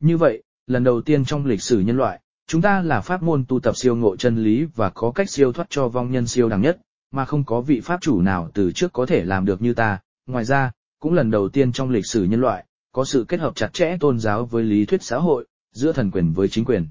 Như 0.00 0.16
vậy, 0.16 0.42
lần 0.66 0.84
đầu 0.84 1.00
tiên 1.00 1.24
trong 1.24 1.46
lịch 1.46 1.62
sử 1.62 1.80
nhân 1.80 1.96
loại, 1.96 2.20
chúng 2.46 2.62
ta 2.62 2.82
là 2.82 3.00
pháp 3.00 3.22
môn 3.22 3.44
tu 3.48 3.60
tập 3.60 3.76
siêu 3.76 3.96
ngộ 3.96 4.16
chân 4.16 4.36
lý 4.44 4.64
và 4.64 4.90
có 4.90 5.10
cách 5.10 5.30
siêu 5.30 5.52
thoát 5.52 5.66
cho 5.70 5.88
vong 5.88 6.12
nhân 6.12 6.26
siêu 6.26 6.48
đẳng 6.48 6.60
nhất, 6.60 6.78
mà 7.10 7.24
không 7.24 7.44
có 7.44 7.60
vị 7.60 7.80
pháp 7.80 8.00
chủ 8.00 8.20
nào 8.20 8.50
từ 8.54 8.72
trước 8.72 8.92
có 8.92 9.06
thể 9.06 9.24
làm 9.24 9.44
được 9.44 9.62
như 9.62 9.74
ta. 9.74 10.00
Ngoài 10.26 10.44
ra, 10.44 10.72
cũng 11.00 11.12
lần 11.12 11.30
đầu 11.30 11.48
tiên 11.48 11.72
trong 11.72 11.90
lịch 11.90 12.06
sử 12.06 12.24
nhân 12.24 12.40
loại, 12.40 12.64
có 12.92 13.04
sự 13.04 13.24
kết 13.28 13.40
hợp 13.40 13.54
chặt 13.54 13.72
chẽ 13.72 13.96
tôn 14.00 14.18
giáo 14.18 14.46
với 14.46 14.64
lý 14.64 14.86
thuyết 14.86 15.02
xã 15.02 15.18
hội, 15.18 15.46
giữa 15.72 15.92
thần 15.92 16.10
quyền 16.10 16.32
với 16.32 16.48
chính 16.48 16.64
quyền. 16.64 16.88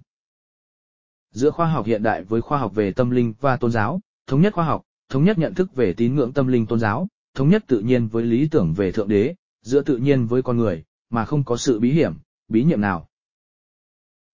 Giữa 1.32 1.52
khoa 1.52 1.68
học 1.68 1.86
hiện 1.86 2.04
đại 2.04 2.24
với 2.24 2.42
khoa 2.42 2.58
học 2.58 2.76
về 2.76 2.92
tâm 2.92 3.10
linh 3.10 3.34
và 3.42 3.58
tôn 3.58 3.72
giáo, 3.72 4.02
thống 4.28 4.42
nhất 4.42 4.54
khoa 4.54 4.66
học, 4.66 4.84
thống 5.10 5.24
nhất 5.24 5.38
nhận 5.38 5.54
thức 5.54 5.76
về 5.76 5.94
tín 5.94 6.16
ngưỡng 6.16 6.34
tâm 6.34 6.48
linh 6.48 6.66
tôn 6.66 6.80
giáo, 6.80 7.08
thống 7.34 7.50
nhất 7.50 7.64
tự 7.68 7.80
nhiên 7.80 8.08
với 8.08 8.24
lý 8.24 8.48
tưởng 8.52 8.74
về 8.74 8.92
thượng 8.92 9.08
đế, 9.08 9.36
giữa 9.62 9.82
tự 9.82 9.98
nhiên 9.98 10.26
với 10.26 10.42
con 10.42 10.58
người, 10.58 10.84
mà 11.10 11.26
không 11.26 11.44
có 11.44 11.58
sự 11.58 11.80
bí 11.80 11.92
hiểm, 11.92 12.14
bí 12.48 12.64
nhiệm 12.64 12.82
nào. 12.82 13.08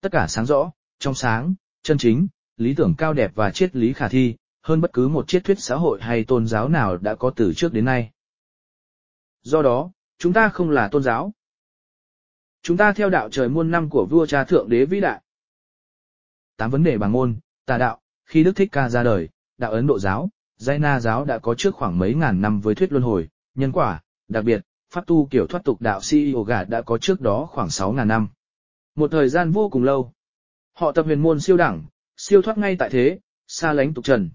Tất 0.02 0.12
cả 0.12 0.28
sáng 0.28 0.46
rõ, 0.46 0.72
trong 1.00 1.14
sáng, 1.14 1.54
chân 1.84 1.98
chính, 1.98 2.28
lý 2.58 2.74
tưởng 2.78 2.96
cao 2.98 3.14
đẹp 3.14 3.32
và 3.36 3.52
triết 3.52 3.76
lý 3.76 3.94
khả 3.94 4.08
thi, 4.08 4.36
hơn 4.62 4.82
bất 4.82 4.94
cứ 4.94 5.08
một 5.08 5.28
triết 5.28 5.44
thuyết 5.44 5.60
xã 5.60 5.76
hội 5.76 6.00
hay 6.02 6.24
tôn 6.24 6.48
giáo 6.48 6.70
nào 6.70 6.98
đã 6.98 7.16
có 7.16 7.32
từ 7.36 7.54
trước 7.54 7.74
đến 7.74 7.86
nay. 7.86 8.12
Do 9.42 9.62
đó, 9.62 9.92
chúng 10.18 10.34
ta 10.34 10.50
không 10.50 10.70
là 10.70 10.88
tôn 10.88 11.04
giáo. 11.04 11.34
Chúng 12.62 12.78
ta 12.78 12.94
theo 12.94 13.10
đạo 13.10 13.30
trời 13.30 13.50
muôn 13.50 13.72
năm 13.72 13.90
của 13.90 14.08
vua 14.10 14.26
cha 14.26 14.44
thượng 14.44 14.70
đế 14.70 14.86
vĩ 14.86 15.00
đại. 15.00 15.22
Tám 16.58 16.72
vấn 16.72 16.84
đề 16.84 16.98
bằng 16.98 17.12
môn, 17.12 17.40
tà 17.66 17.78
đạo, 17.78 18.02
khi 18.26 18.44
Đức 18.44 18.56
Thích 18.56 18.70
Ca 18.72 18.90
ra 18.90 19.04
đời, 19.04 19.30
đạo 19.58 19.72
Ấn 19.72 19.88
Độ 19.88 20.00
giáo, 20.00 20.30
Giai 20.58 20.80
Na 20.80 21.00
giáo 21.00 21.26
đã 21.26 21.40
có 21.40 21.56
trước 21.56 21.76
khoảng 21.76 22.00
mấy 22.00 22.14
ngàn 22.14 22.42
năm 22.42 22.62
với 22.62 22.76
thuyết 22.76 22.92
luân 22.92 23.04
hồi, 23.04 23.30
nhân 23.56 23.72
quả, 23.72 24.02
đặc 24.28 24.44
biệt, 24.44 24.62
pháp 24.90 25.08
tu 25.08 25.28
kiểu 25.32 25.48
thoát 25.48 25.64
tục 25.64 25.82
đạo 25.82 26.02
si 26.02 26.34
yoga 26.34 26.64
đã 26.64 26.82
có 26.82 26.98
trước 26.98 27.22
đó 27.22 27.48
khoảng 27.52 27.70
6 27.70 27.94
ngàn 27.94 28.08
năm. 28.08 28.28
Một 28.96 29.12
thời 29.12 29.30
gian 29.30 29.52
vô 29.52 29.70
cùng 29.70 29.84
lâu. 29.84 30.14
Họ 30.74 30.92
tập 30.92 31.06
huyền 31.06 31.22
môn 31.22 31.40
siêu 31.40 31.58
đẳng, 31.58 31.84
siêu 32.18 32.42
thoát 32.42 32.58
ngay 32.58 32.76
tại 32.80 32.90
thế, 32.90 33.20
xa 33.48 33.74
lánh 33.74 33.94
tục 33.94 34.06
trần. 34.06 34.30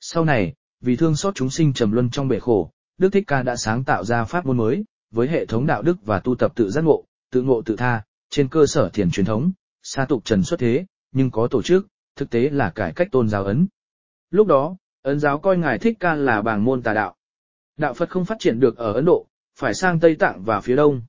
Sau 0.00 0.24
này, 0.24 0.54
vì 0.80 0.96
thương 0.96 1.16
xót 1.16 1.34
chúng 1.34 1.50
sinh 1.50 1.72
trầm 1.72 1.92
luân 1.92 2.10
trong 2.10 2.28
bể 2.28 2.38
khổ, 2.38 2.70
Đức 2.98 3.08
Thích 3.12 3.24
Ca 3.26 3.42
đã 3.42 3.56
sáng 3.56 3.84
tạo 3.84 4.04
ra 4.04 4.24
pháp 4.24 4.46
môn 4.46 4.56
mới, 4.56 4.84
với 5.10 5.28
hệ 5.28 5.46
thống 5.46 5.66
đạo 5.66 5.82
đức 5.82 5.96
và 6.04 6.18
tu 6.18 6.34
tập 6.34 6.52
tự 6.54 6.70
giác 6.70 6.84
ngộ, 6.84 7.04
tự 7.30 7.42
ngộ 7.42 7.62
tự 7.62 7.76
tha, 7.76 8.02
trên 8.30 8.48
cơ 8.48 8.66
sở 8.66 8.88
thiền 8.88 9.10
truyền 9.10 9.26
thống, 9.26 9.52
xa 9.82 10.04
tục 10.04 10.24
trần 10.24 10.42
xuất 10.42 10.60
thế, 10.60 10.86
nhưng 11.12 11.30
có 11.30 11.48
tổ 11.50 11.62
chức, 11.62 11.86
thực 12.16 12.30
tế 12.30 12.50
là 12.50 12.70
cải 12.70 12.92
cách 12.92 13.08
tôn 13.12 13.28
giáo 13.28 13.44
ấn. 13.44 13.66
Lúc 14.30 14.46
đó, 14.46 14.76
ấn 15.02 15.20
giáo 15.20 15.38
coi 15.38 15.58
ngài 15.58 15.78
Thích 15.78 15.96
Ca 16.00 16.14
là 16.14 16.42
bảng 16.42 16.64
môn 16.64 16.82
tà 16.82 16.94
đạo. 16.94 17.16
Đạo 17.76 17.94
Phật 17.94 18.10
không 18.10 18.24
phát 18.24 18.36
triển 18.38 18.60
được 18.60 18.76
ở 18.76 18.92
Ấn 18.92 19.04
Độ, 19.04 19.26
phải 19.58 19.74
sang 19.74 20.00
Tây 20.00 20.14
Tạng 20.14 20.44
và 20.44 20.60
phía 20.60 20.76
Đông. 20.76 21.02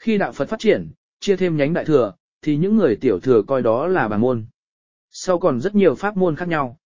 Khi 0.00 0.18
đạo 0.18 0.32
Phật 0.32 0.48
phát 0.48 0.58
triển, 0.58 0.90
chia 1.18 1.36
thêm 1.36 1.56
nhánh 1.56 1.72
đại 1.72 1.84
thừa, 1.84 2.12
thì 2.42 2.56
những 2.56 2.76
người 2.76 2.96
tiểu 3.00 3.18
thừa 3.22 3.42
coi 3.48 3.62
đó 3.62 3.86
là 3.86 4.08
bà 4.08 4.16
môn. 4.16 4.46
Sau 5.10 5.38
còn 5.38 5.60
rất 5.60 5.74
nhiều 5.74 5.94
pháp 5.94 6.16
môn 6.16 6.36
khác 6.36 6.48
nhau. 6.48 6.78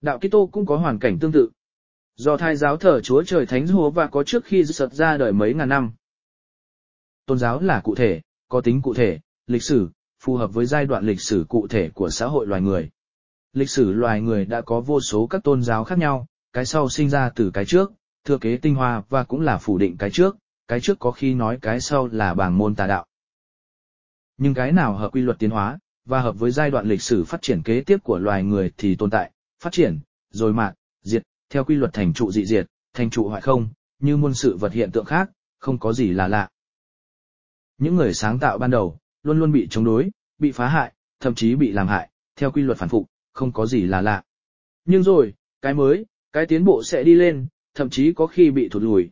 Đạo 0.00 0.18
Kitô 0.18 0.46
cũng 0.46 0.66
có 0.66 0.76
hoàn 0.76 0.98
cảnh 0.98 1.18
tương 1.18 1.32
tự. 1.32 1.50
Do 2.16 2.36
thai 2.36 2.56
giáo 2.56 2.76
thờ 2.76 3.00
Chúa 3.00 3.22
Trời 3.22 3.46
Thánh 3.46 3.66
Hồ 3.66 3.90
và 3.90 4.06
có 4.06 4.24
trước 4.24 4.44
khi 4.44 4.64
sật 4.64 4.92
ra 4.92 5.16
đời 5.16 5.32
mấy 5.32 5.54
ngàn 5.54 5.68
năm. 5.68 5.92
Tôn 7.26 7.38
giáo 7.38 7.60
là 7.60 7.80
cụ 7.84 7.94
thể, 7.94 8.20
có 8.48 8.60
tính 8.60 8.82
cụ 8.82 8.94
thể, 8.94 9.20
lịch 9.46 9.62
sử, 9.62 9.88
phù 10.20 10.36
hợp 10.36 10.54
với 10.54 10.66
giai 10.66 10.86
đoạn 10.86 11.06
lịch 11.06 11.20
sử 11.20 11.44
cụ 11.48 11.66
thể 11.66 11.90
của 11.94 12.10
xã 12.10 12.26
hội 12.26 12.46
loài 12.46 12.60
người. 12.60 12.90
Lịch 13.52 13.70
sử 13.70 13.92
loài 13.92 14.20
người 14.20 14.44
đã 14.44 14.60
có 14.60 14.80
vô 14.80 15.00
số 15.00 15.26
các 15.26 15.42
tôn 15.44 15.62
giáo 15.62 15.84
khác 15.84 15.98
nhau, 15.98 16.26
cái 16.52 16.66
sau 16.66 16.88
sinh 16.88 17.10
ra 17.10 17.30
từ 17.34 17.50
cái 17.50 17.64
trước, 17.64 17.92
thừa 18.24 18.38
kế 18.38 18.56
tinh 18.56 18.74
hoa 18.74 19.02
và 19.08 19.24
cũng 19.24 19.40
là 19.40 19.58
phủ 19.58 19.78
định 19.78 19.96
cái 19.98 20.10
trước, 20.10 20.36
cái 20.72 20.80
trước 20.80 20.98
có 20.98 21.10
khi 21.10 21.34
nói 21.34 21.58
cái 21.62 21.80
sau 21.80 22.08
là 22.12 22.34
bảng 22.34 22.58
môn 22.58 22.74
tà 22.74 22.86
đạo. 22.86 23.06
Nhưng 24.38 24.54
cái 24.54 24.72
nào 24.72 24.96
hợp 24.96 25.14
quy 25.14 25.20
luật 25.20 25.38
tiến 25.38 25.50
hóa, 25.50 25.78
và 26.04 26.20
hợp 26.20 26.38
với 26.38 26.50
giai 26.50 26.70
đoạn 26.70 26.86
lịch 26.86 27.02
sử 27.02 27.24
phát 27.24 27.42
triển 27.42 27.62
kế 27.62 27.80
tiếp 27.80 27.98
của 28.04 28.18
loài 28.18 28.44
người 28.44 28.70
thì 28.76 28.94
tồn 28.94 29.10
tại, 29.10 29.30
phát 29.60 29.72
triển, 29.72 30.00
rồi 30.30 30.52
mạn, 30.52 30.74
diệt, 31.02 31.22
theo 31.50 31.64
quy 31.64 31.74
luật 31.74 31.92
thành 31.92 32.12
trụ 32.12 32.32
dị 32.32 32.46
diệt, 32.46 32.66
thành 32.94 33.10
trụ 33.10 33.28
hoại 33.28 33.40
không, 33.40 33.68
như 33.98 34.16
muôn 34.16 34.34
sự 34.34 34.56
vật 34.56 34.72
hiện 34.72 34.90
tượng 34.92 35.04
khác, 35.04 35.30
không 35.58 35.78
có 35.78 35.92
gì 35.92 36.10
là 36.10 36.28
lạ. 36.28 36.48
Những 37.78 37.96
người 37.96 38.14
sáng 38.14 38.38
tạo 38.38 38.58
ban 38.58 38.70
đầu, 38.70 38.98
luôn 39.22 39.38
luôn 39.38 39.52
bị 39.52 39.68
chống 39.70 39.84
đối, 39.84 40.10
bị 40.38 40.52
phá 40.52 40.68
hại, 40.68 40.92
thậm 41.20 41.34
chí 41.34 41.54
bị 41.54 41.72
làm 41.72 41.88
hại, 41.88 42.10
theo 42.36 42.50
quy 42.50 42.62
luật 42.62 42.78
phản 42.78 42.88
phục, 42.88 43.06
không 43.32 43.52
có 43.52 43.66
gì 43.66 43.82
là 43.82 44.00
lạ. 44.00 44.22
Nhưng 44.84 45.02
rồi, 45.02 45.34
cái 45.62 45.74
mới, 45.74 46.06
cái 46.32 46.46
tiến 46.46 46.64
bộ 46.64 46.82
sẽ 46.84 47.02
đi 47.02 47.14
lên, 47.14 47.46
thậm 47.74 47.90
chí 47.90 48.12
có 48.12 48.26
khi 48.26 48.50
bị 48.50 48.68
thụt 48.68 48.82
lùi. 48.82 49.10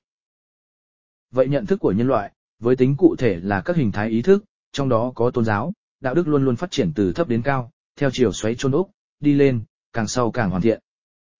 Vậy 1.30 1.49
nhận 1.49 1.66
thức 1.66 1.80
của 1.80 1.92
nhân 1.92 2.06
loại, 2.06 2.32
với 2.58 2.76
tính 2.76 2.96
cụ 2.96 3.16
thể 3.18 3.40
là 3.42 3.60
các 3.60 3.76
hình 3.76 3.92
thái 3.92 4.08
ý 4.08 4.22
thức, 4.22 4.44
trong 4.72 4.88
đó 4.88 5.12
có 5.14 5.30
tôn 5.30 5.44
giáo, 5.44 5.72
đạo 6.00 6.14
đức 6.14 6.28
luôn 6.28 6.44
luôn 6.44 6.56
phát 6.56 6.70
triển 6.70 6.92
từ 6.94 7.12
thấp 7.12 7.28
đến 7.28 7.42
cao, 7.42 7.70
theo 7.96 8.10
chiều 8.12 8.32
xoáy 8.32 8.54
chôn 8.54 8.72
ốc, 8.72 8.90
đi 9.20 9.34
lên, 9.34 9.62
càng 9.92 10.08
sau 10.08 10.30
càng 10.30 10.50
hoàn 10.50 10.62
thiện. 10.62 10.80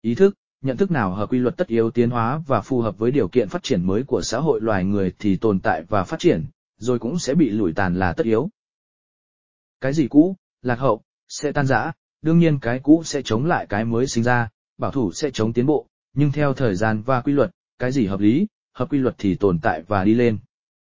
Ý 0.01 0.15
thức, 0.15 0.35
nhận 0.61 0.77
thức 0.77 0.91
nào 0.91 1.13
hợp 1.13 1.31
quy 1.31 1.39
luật 1.39 1.57
tất 1.57 1.67
yếu 1.67 1.91
tiến 1.91 2.09
hóa 2.09 2.41
và 2.47 2.61
phù 2.61 2.81
hợp 2.81 2.97
với 2.97 3.11
điều 3.11 3.27
kiện 3.27 3.49
phát 3.49 3.63
triển 3.63 3.83
mới 3.83 4.03
của 4.03 4.21
xã 4.21 4.39
hội 4.39 4.61
loài 4.61 4.83
người 4.83 5.13
thì 5.19 5.35
tồn 5.35 5.59
tại 5.59 5.83
và 5.89 6.03
phát 6.03 6.19
triển, 6.19 6.45
rồi 6.77 6.99
cũng 6.99 7.19
sẽ 7.19 7.35
bị 7.35 7.49
lủi 7.49 7.73
tàn 7.73 7.95
là 7.95 8.13
tất 8.13 8.25
yếu. 8.25 8.49
Cái 9.81 9.93
gì 9.93 10.07
cũ, 10.07 10.35
lạc 10.61 10.79
hậu, 10.79 11.01
sẽ 11.27 11.51
tan 11.51 11.65
rã, 11.65 11.91
đương 12.21 12.39
nhiên 12.39 12.59
cái 12.59 12.79
cũ 12.79 13.03
sẽ 13.05 13.21
chống 13.21 13.45
lại 13.45 13.65
cái 13.69 13.85
mới 13.85 14.07
sinh 14.07 14.23
ra, 14.23 14.49
bảo 14.77 14.91
thủ 14.91 15.11
sẽ 15.11 15.31
chống 15.31 15.53
tiến 15.53 15.65
bộ, 15.65 15.87
nhưng 16.13 16.31
theo 16.31 16.53
thời 16.53 16.75
gian 16.75 17.01
và 17.01 17.21
quy 17.21 17.33
luật, 17.33 17.51
cái 17.79 17.91
gì 17.91 18.05
hợp 18.05 18.19
lý, 18.19 18.47
hợp 18.73 18.91
quy 18.91 18.97
luật 18.97 19.15
thì 19.17 19.35
tồn 19.35 19.59
tại 19.59 19.83
và 19.87 20.03
đi 20.03 20.13
lên. 20.13 20.37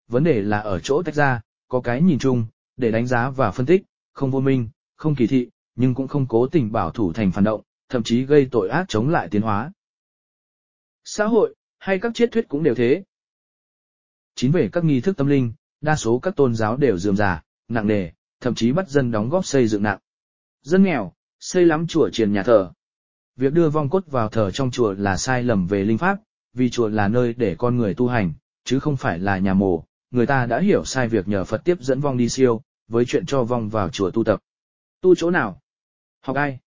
Vấn 0.09 0.25
đề 0.25 0.43
là 0.43 0.59
ở 0.59 0.81
chỗ 0.81 1.03
tách 1.03 1.15
ra, 1.15 1.41
có 1.69 1.81
cái 1.81 2.03
nhìn 2.03 2.19
chung, 2.19 2.47
để 2.77 2.91
đánh 2.91 3.07
giá 3.07 3.31
và 3.31 3.51
phân 3.51 3.67
tích, 3.67 3.83
không 4.13 4.31
vô 4.31 4.41
minh, 4.41 4.69
không 4.97 5.15
kỳ 5.15 5.27
thị, 5.27 5.49
nhưng 5.75 5.95
cũng 5.95 6.09
không 6.09 6.27
cố 6.29 6.47
tình 6.47 6.73
bảo 6.73 6.91
thủ 6.91 7.13
thành 7.13 7.33
phản 7.33 7.45
động, 7.45 7.63
thậm 7.89 8.03
chí 8.03 8.25
gây 8.25 8.49
tội 8.51 8.69
ác 8.69 8.85
chống 8.89 9.09
lại 9.09 9.29
tiến 9.31 9.43
hóa. 9.43 9.73
Xã 11.05 11.25
hội, 11.25 11.55
hay 11.79 11.99
các 11.99 12.15
triết 12.15 12.33
thuyết 12.33 12.49
cũng 12.49 12.63
đều 12.63 12.75
thế. 12.75 13.05
Chính 14.35 14.53
về 14.53 14.69
các 14.73 14.85
nghi 14.85 15.01
thức 15.01 15.17
tâm 15.17 15.27
linh, 15.27 15.53
đa 15.81 15.97
số 15.97 16.19
các 16.19 16.37
tôn 16.37 16.55
giáo 16.55 16.77
đều 16.77 16.99
dườm 16.99 17.17
già, 17.17 17.43
nặng 17.69 17.87
nề, 17.87 18.11
thậm 18.41 18.55
chí 18.55 18.73
bắt 18.73 18.89
dân 18.89 19.11
đóng 19.11 19.29
góp 19.29 19.47
xây 19.47 19.69
dựng 19.69 19.83
nặng. 19.83 19.99
Dân 20.63 20.83
nghèo, 20.83 21.13
xây 21.41 21.67
lắm 21.67 21.87
chùa 21.87 22.11
triền 22.13 22.33
nhà 22.33 22.43
thờ. 22.43 22.73
Việc 23.37 23.53
đưa 23.53 23.71
vong 23.71 23.91
cốt 23.91 24.07
vào 24.07 24.29
thờ 24.29 24.51
trong 24.51 24.71
chùa 24.71 24.93
là 24.93 25.17
sai 25.17 25.43
lầm 25.43 25.67
về 25.67 25.85
linh 25.85 25.99
pháp, 25.99 26.19
vì 26.53 26.71
chùa 26.71 26.89
là 26.89 27.09
nơi 27.09 27.35
để 27.37 27.55
con 27.59 27.77
người 27.77 27.95
tu 27.95 28.09
hành, 28.09 28.33
chứ 28.65 28.81
không 28.81 28.97
phải 28.97 29.19
là 29.19 29.39
nhà 29.39 29.55
mồ. 29.55 29.85
Người 30.11 30.27
ta 30.27 30.47
đã 30.47 30.61
hiểu 30.61 30.85
sai 30.85 31.09
việc 31.09 31.29
nhờ 31.29 31.45
Phật 31.45 31.61
tiếp 31.65 31.79
dẫn 31.81 32.01
vong 32.01 32.17
đi 32.17 32.29
siêu, 32.29 32.63
với 32.89 33.05
chuyện 33.05 33.27
cho 33.27 33.45
vong 33.45 33.69
vào 33.69 33.89
chùa 33.89 34.11
tu 34.11 34.25
tập. 34.25 34.41
Tu 35.01 35.15
chỗ 35.15 35.31
nào? 35.31 35.61
Học 36.21 36.37
ai? 36.37 36.59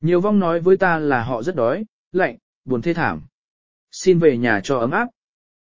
Nhiều 0.00 0.20
vong 0.20 0.38
nói 0.38 0.60
với 0.60 0.76
ta 0.76 0.98
là 0.98 1.22
họ 1.22 1.42
rất 1.42 1.56
đói, 1.56 1.84
lạnh, 2.12 2.38
buồn 2.64 2.82
thê 2.82 2.94
thảm. 2.94 3.22
Xin 3.90 4.18
về 4.18 4.36
nhà 4.36 4.60
cho 4.64 4.78
ấm 4.78 4.90
áp. 4.90 5.08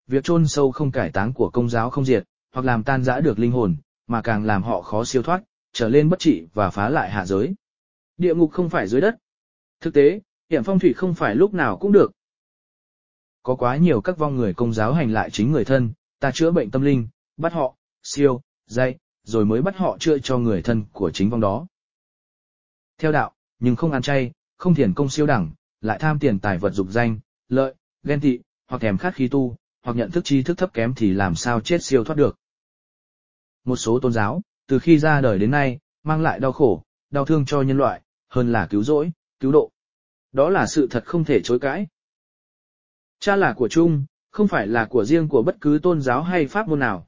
Việc 0.07 0.23
chôn 0.23 0.47
sâu 0.47 0.71
không 0.71 0.91
cải 0.91 1.11
táng 1.11 1.33
của 1.33 1.49
công 1.49 1.69
giáo 1.69 1.89
không 1.89 2.05
diệt, 2.05 2.23
hoặc 2.51 2.65
làm 2.65 2.83
tan 2.83 3.03
rã 3.03 3.19
được 3.19 3.39
linh 3.39 3.51
hồn, 3.51 3.75
mà 4.07 4.21
càng 4.21 4.45
làm 4.45 4.63
họ 4.63 4.81
khó 4.81 5.03
siêu 5.05 5.23
thoát, 5.23 5.43
trở 5.73 5.89
lên 5.89 6.09
bất 6.09 6.19
trị 6.19 6.47
và 6.53 6.69
phá 6.69 6.89
lại 6.89 7.11
hạ 7.11 7.25
giới. 7.25 7.55
Địa 8.17 8.33
ngục 8.33 8.51
không 8.51 8.69
phải 8.69 8.87
dưới 8.87 9.01
đất. 9.01 9.15
Thực 9.81 9.93
tế, 9.93 10.21
hiểm 10.49 10.63
phong 10.63 10.79
thủy 10.79 10.93
không 10.93 11.13
phải 11.13 11.35
lúc 11.35 11.53
nào 11.53 11.77
cũng 11.77 11.91
được. 11.91 12.11
Có 13.45 13.55
quá 13.55 13.77
nhiều 13.77 14.01
các 14.01 14.17
vong 14.17 14.35
người 14.35 14.53
công 14.53 14.73
giáo 14.73 14.93
hành 14.93 15.11
lại 15.11 15.29
chính 15.29 15.51
người 15.51 15.65
thân, 15.65 15.93
ta 16.19 16.31
chữa 16.31 16.51
bệnh 16.51 16.71
tâm 16.71 16.81
linh, 16.81 17.07
bắt 17.37 17.53
họ, 17.53 17.75
siêu, 18.03 18.41
dạy, 18.65 18.97
rồi 19.23 19.45
mới 19.45 19.61
bắt 19.61 19.75
họ 19.77 19.97
chữa 19.99 20.17
cho 20.19 20.37
người 20.37 20.61
thân 20.61 20.85
của 20.93 21.11
chính 21.11 21.29
vong 21.29 21.39
đó. 21.41 21.67
Theo 22.97 23.11
đạo, 23.11 23.33
nhưng 23.59 23.75
không 23.75 23.91
ăn 23.91 24.01
chay, 24.01 24.31
không 24.57 24.75
thiền 24.75 24.93
công 24.93 25.09
siêu 25.09 25.25
đẳng, 25.25 25.51
lại 25.81 25.97
tham 25.99 26.19
tiền 26.19 26.39
tài 26.39 26.57
vật 26.57 26.69
dục 26.69 26.87
danh, 26.89 27.19
lợi, 27.49 27.73
ghen 28.03 28.21
tị, 28.21 28.39
hoặc 28.67 28.81
thèm 28.81 28.97
khát 28.97 29.15
khí 29.15 29.27
tu, 29.27 29.55
hoặc 29.83 29.97
nhận 29.97 30.11
thức 30.11 30.25
tri 30.25 30.43
thức 30.43 30.57
thấp 30.57 30.73
kém 30.73 30.93
thì 30.95 31.13
làm 31.13 31.35
sao 31.35 31.61
chết 31.61 31.83
siêu 31.83 32.03
thoát 32.03 32.15
được. 32.15 32.37
Một 33.63 33.75
số 33.75 33.99
tôn 33.99 34.13
giáo, 34.13 34.41
từ 34.67 34.79
khi 34.79 34.99
ra 34.99 35.21
đời 35.21 35.39
đến 35.39 35.51
nay, 35.51 35.79
mang 36.03 36.21
lại 36.21 36.39
đau 36.39 36.51
khổ, 36.51 36.83
đau 37.09 37.25
thương 37.25 37.45
cho 37.45 37.61
nhân 37.61 37.77
loại, 37.77 38.01
hơn 38.29 38.51
là 38.51 38.67
cứu 38.67 38.83
rỗi, 38.83 39.11
cứu 39.39 39.51
độ. 39.51 39.71
Đó 40.31 40.49
là 40.49 40.65
sự 40.65 40.87
thật 40.91 41.03
không 41.05 41.23
thể 41.23 41.41
chối 41.43 41.59
cãi. 41.59 41.87
Cha 43.25 43.35
là 43.35 43.53
của 43.53 43.67
chung, 43.67 44.05
không 44.31 44.47
phải 44.47 44.67
là 44.67 44.85
của 44.85 45.05
riêng 45.05 45.27
của 45.27 45.41
bất 45.41 45.57
cứ 45.61 45.79
tôn 45.83 46.01
giáo 46.01 46.23
hay 46.23 46.47
pháp 46.47 46.67
môn 46.67 46.79
nào. 46.79 47.07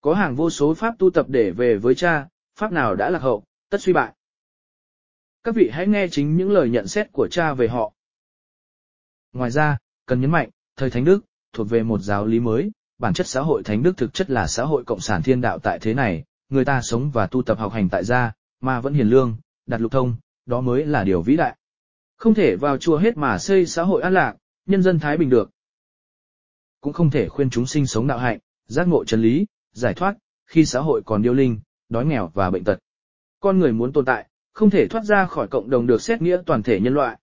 Có 0.00 0.14
hàng 0.14 0.34
vô 0.34 0.50
số 0.50 0.74
pháp 0.74 0.94
tu 0.98 1.10
tập 1.10 1.26
để 1.28 1.50
về 1.50 1.76
với 1.76 1.94
cha, 1.94 2.28
pháp 2.56 2.72
nào 2.72 2.94
đã 2.94 3.10
lạc 3.10 3.18
hậu, 3.18 3.44
tất 3.70 3.80
suy 3.80 3.92
bại. 3.92 4.12
Các 5.44 5.54
vị 5.54 5.70
hãy 5.72 5.86
nghe 5.86 6.06
chính 6.10 6.36
những 6.36 6.50
lời 6.50 6.70
nhận 6.70 6.86
xét 6.88 7.12
của 7.12 7.28
cha 7.30 7.54
về 7.54 7.68
họ. 7.68 7.92
Ngoài 9.32 9.50
ra, 9.50 9.78
cần 10.06 10.20
nhấn 10.20 10.30
mạnh, 10.30 10.50
thời 10.76 10.90
Thánh 10.90 11.04
Đức, 11.04 11.20
thuộc 11.52 11.70
về 11.70 11.82
một 11.82 11.98
giáo 11.98 12.26
lý 12.26 12.40
mới, 12.40 12.70
bản 12.98 13.14
chất 13.14 13.26
xã 13.26 13.40
hội 13.40 13.62
Thánh 13.62 13.82
Đức 13.82 13.96
thực 13.96 14.14
chất 14.14 14.30
là 14.30 14.46
xã 14.46 14.64
hội 14.64 14.84
cộng 14.84 15.00
sản 15.00 15.22
thiên 15.22 15.40
đạo 15.40 15.58
tại 15.58 15.78
thế 15.78 15.94
này, 15.94 16.24
người 16.48 16.64
ta 16.64 16.80
sống 16.82 17.10
và 17.10 17.26
tu 17.26 17.42
tập 17.42 17.58
học 17.58 17.72
hành 17.72 17.88
tại 17.88 18.04
gia, 18.04 18.32
mà 18.60 18.80
vẫn 18.80 18.94
hiền 18.94 19.08
lương, 19.08 19.36
đặt 19.66 19.80
lục 19.80 19.92
thông, 19.92 20.16
đó 20.46 20.60
mới 20.60 20.86
là 20.86 21.04
điều 21.04 21.22
vĩ 21.22 21.36
đại. 21.36 21.56
Không 22.16 22.34
thể 22.34 22.56
vào 22.56 22.78
chùa 22.78 22.96
hết 22.96 23.16
mà 23.16 23.38
xây 23.38 23.66
xã 23.66 23.82
hội 23.82 24.02
an 24.02 24.14
lạc, 24.14 24.36
nhân 24.66 24.82
dân 24.82 24.98
thái 24.98 25.16
bình 25.16 25.30
được. 25.30 25.50
Cũng 26.80 26.92
không 26.92 27.10
thể 27.10 27.28
khuyên 27.28 27.50
chúng 27.50 27.66
sinh 27.66 27.86
sống 27.86 28.06
đạo 28.06 28.18
hạnh, 28.18 28.38
giác 28.66 28.88
ngộ 28.88 29.04
chân 29.04 29.22
lý, 29.22 29.46
giải 29.72 29.94
thoát, 29.94 30.14
khi 30.46 30.64
xã 30.64 30.80
hội 30.80 31.02
còn 31.04 31.22
điêu 31.22 31.34
linh, 31.34 31.60
đói 31.88 32.06
nghèo 32.06 32.30
và 32.34 32.50
bệnh 32.50 32.64
tật. 32.64 32.78
Con 33.40 33.58
người 33.58 33.72
muốn 33.72 33.92
tồn 33.92 34.04
tại, 34.04 34.28
không 34.52 34.70
thể 34.70 34.86
thoát 34.88 35.04
ra 35.04 35.26
khỏi 35.26 35.48
cộng 35.48 35.70
đồng 35.70 35.86
được 35.86 36.02
xét 36.02 36.22
nghĩa 36.22 36.42
toàn 36.46 36.62
thể 36.62 36.80
nhân 36.80 36.94
loại. 36.94 37.18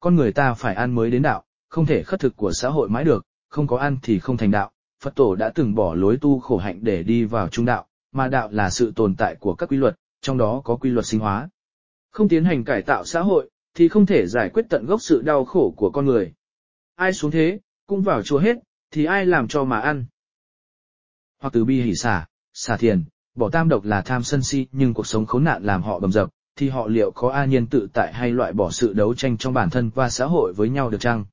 Con 0.00 0.16
người 0.16 0.32
ta 0.32 0.54
phải 0.54 0.74
ăn 0.74 0.94
mới 0.94 1.10
đến 1.10 1.22
đạo, 1.22 1.44
không 1.68 1.86
thể 1.86 2.02
khất 2.02 2.20
thực 2.20 2.36
của 2.36 2.52
xã 2.52 2.68
hội 2.68 2.88
mãi 2.88 3.04
được, 3.04 3.26
không 3.48 3.66
có 3.66 3.76
ăn 3.76 3.98
thì 4.02 4.18
không 4.18 4.36
thành 4.36 4.50
đạo. 4.50 4.70
Phật 5.00 5.14
tổ 5.14 5.34
đã 5.34 5.52
từng 5.54 5.74
bỏ 5.74 5.94
lối 5.94 6.16
tu 6.20 6.40
khổ 6.40 6.56
hạnh 6.56 6.78
để 6.82 7.02
đi 7.02 7.24
vào 7.24 7.48
trung 7.48 7.64
đạo, 7.64 7.86
mà 8.12 8.28
đạo 8.28 8.48
là 8.52 8.70
sự 8.70 8.92
tồn 8.96 9.16
tại 9.16 9.36
của 9.40 9.54
các 9.54 9.68
quy 9.68 9.76
luật, 9.76 9.96
trong 10.20 10.38
đó 10.38 10.60
có 10.64 10.76
quy 10.76 10.90
luật 10.90 11.06
sinh 11.06 11.20
hóa. 11.20 11.48
Không 12.10 12.28
tiến 12.28 12.44
hành 12.44 12.64
cải 12.64 12.82
tạo 12.82 13.04
xã 13.04 13.20
hội, 13.20 13.50
thì 13.74 13.88
không 13.88 14.06
thể 14.06 14.26
giải 14.26 14.50
quyết 14.50 14.66
tận 14.68 14.86
gốc 14.86 15.02
sự 15.02 15.22
đau 15.22 15.44
khổ 15.44 15.74
của 15.76 15.90
con 15.90 16.06
người. 16.06 16.32
Ai 16.94 17.12
xuống 17.12 17.30
thế, 17.30 17.60
cũng 17.86 18.02
vào 18.02 18.22
chùa 18.22 18.38
hết, 18.38 18.56
thì 18.90 19.04
ai 19.04 19.26
làm 19.26 19.48
cho 19.48 19.64
mà 19.64 19.80
ăn. 19.80 20.06
Hoặc 21.40 21.52
từ 21.52 21.64
bi 21.64 21.82
hỷ 21.82 21.94
xả, 21.94 22.26
xả 22.52 22.76
thiền, 22.76 23.04
bỏ 23.34 23.50
tam 23.50 23.68
độc 23.68 23.84
là 23.84 24.02
tham 24.02 24.22
sân 24.22 24.42
si 24.42 24.66
nhưng 24.72 24.94
cuộc 24.94 25.06
sống 25.06 25.26
khốn 25.26 25.44
nạn 25.44 25.62
làm 25.64 25.82
họ 25.82 25.98
bầm 25.98 26.12
dập, 26.12 26.30
thì 26.56 26.68
họ 26.68 26.86
liệu 26.86 27.10
có 27.10 27.28
an 27.28 27.50
nhiên 27.50 27.66
tự 27.66 27.88
tại 27.92 28.12
hay 28.12 28.30
loại 28.30 28.52
bỏ 28.52 28.70
sự 28.70 28.92
đấu 28.92 29.14
tranh 29.14 29.36
trong 29.36 29.54
bản 29.54 29.70
thân 29.70 29.90
và 29.94 30.10
xã 30.10 30.24
hội 30.24 30.52
với 30.52 30.68
nhau 30.68 30.90
được 30.90 31.00
chăng? 31.00 31.24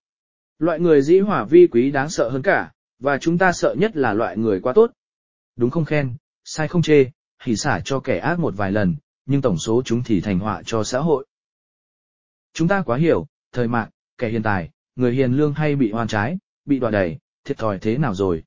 Loại 0.59 0.79
người 0.79 1.01
dĩ 1.01 1.19
hỏa 1.19 1.43
vi 1.43 1.67
quý 1.67 1.91
đáng 1.91 2.09
sợ 2.09 2.29
hơn 2.29 2.41
cả, 2.41 2.71
và 2.99 3.17
chúng 3.17 3.37
ta 3.37 3.51
sợ 3.51 3.75
nhất 3.77 3.95
là 3.95 4.13
loại 4.13 4.37
người 4.37 4.59
quá 4.59 4.73
tốt. 4.73 4.91
Đúng 5.55 5.69
không 5.69 5.85
khen, 5.85 6.15
sai 6.43 6.67
không 6.67 6.81
chê, 6.81 7.05
hỉ 7.43 7.55
xả 7.55 7.81
cho 7.85 7.99
kẻ 7.99 8.17
ác 8.17 8.39
một 8.39 8.53
vài 8.57 8.71
lần, 8.71 8.95
nhưng 9.25 9.41
tổng 9.41 9.57
số 9.57 9.81
chúng 9.85 10.03
thì 10.03 10.21
thành 10.21 10.39
họa 10.39 10.61
cho 10.65 10.83
xã 10.83 10.99
hội. 10.99 11.25
Chúng 12.53 12.67
ta 12.67 12.81
quá 12.81 12.97
hiểu, 12.97 13.27
thời 13.51 13.67
mạng, 13.67 13.89
kẻ 14.17 14.29
hiền 14.29 14.43
tài, 14.43 14.69
người 14.95 15.13
hiền 15.13 15.33
lương 15.33 15.53
hay 15.53 15.75
bị 15.75 15.91
oan 15.93 16.07
trái, 16.07 16.37
bị 16.65 16.79
đọa 16.79 16.91
đẩy 16.91 17.17
thiệt 17.43 17.57
thòi 17.57 17.79
thế 17.79 17.97
nào 17.97 18.13
rồi. 18.13 18.43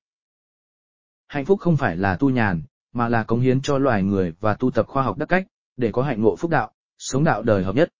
Hạnh 1.26 1.44
phúc 1.44 1.60
không 1.60 1.76
phải 1.76 1.96
là 1.96 2.16
tu 2.16 2.30
nhàn, 2.30 2.62
mà 2.92 3.08
là 3.08 3.24
cống 3.24 3.40
hiến 3.40 3.62
cho 3.62 3.78
loài 3.78 4.02
người 4.02 4.32
và 4.40 4.54
tu 4.54 4.70
tập 4.70 4.86
khoa 4.88 5.02
học 5.02 5.18
đắc 5.18 5.26
cách, 5.26 5.46
để 5.76 5.92
có 5.92 6.02
hạnh 6.02 6.22
ngộ 6.22 6.36
phúc 6.36 6.50
đạo, 6.50 6.72
sống 6.98 7.24
đạo 7.24 7.42
đời 7.42 7.64
hợp 7.64 7.74
nhất. 7.74 7.92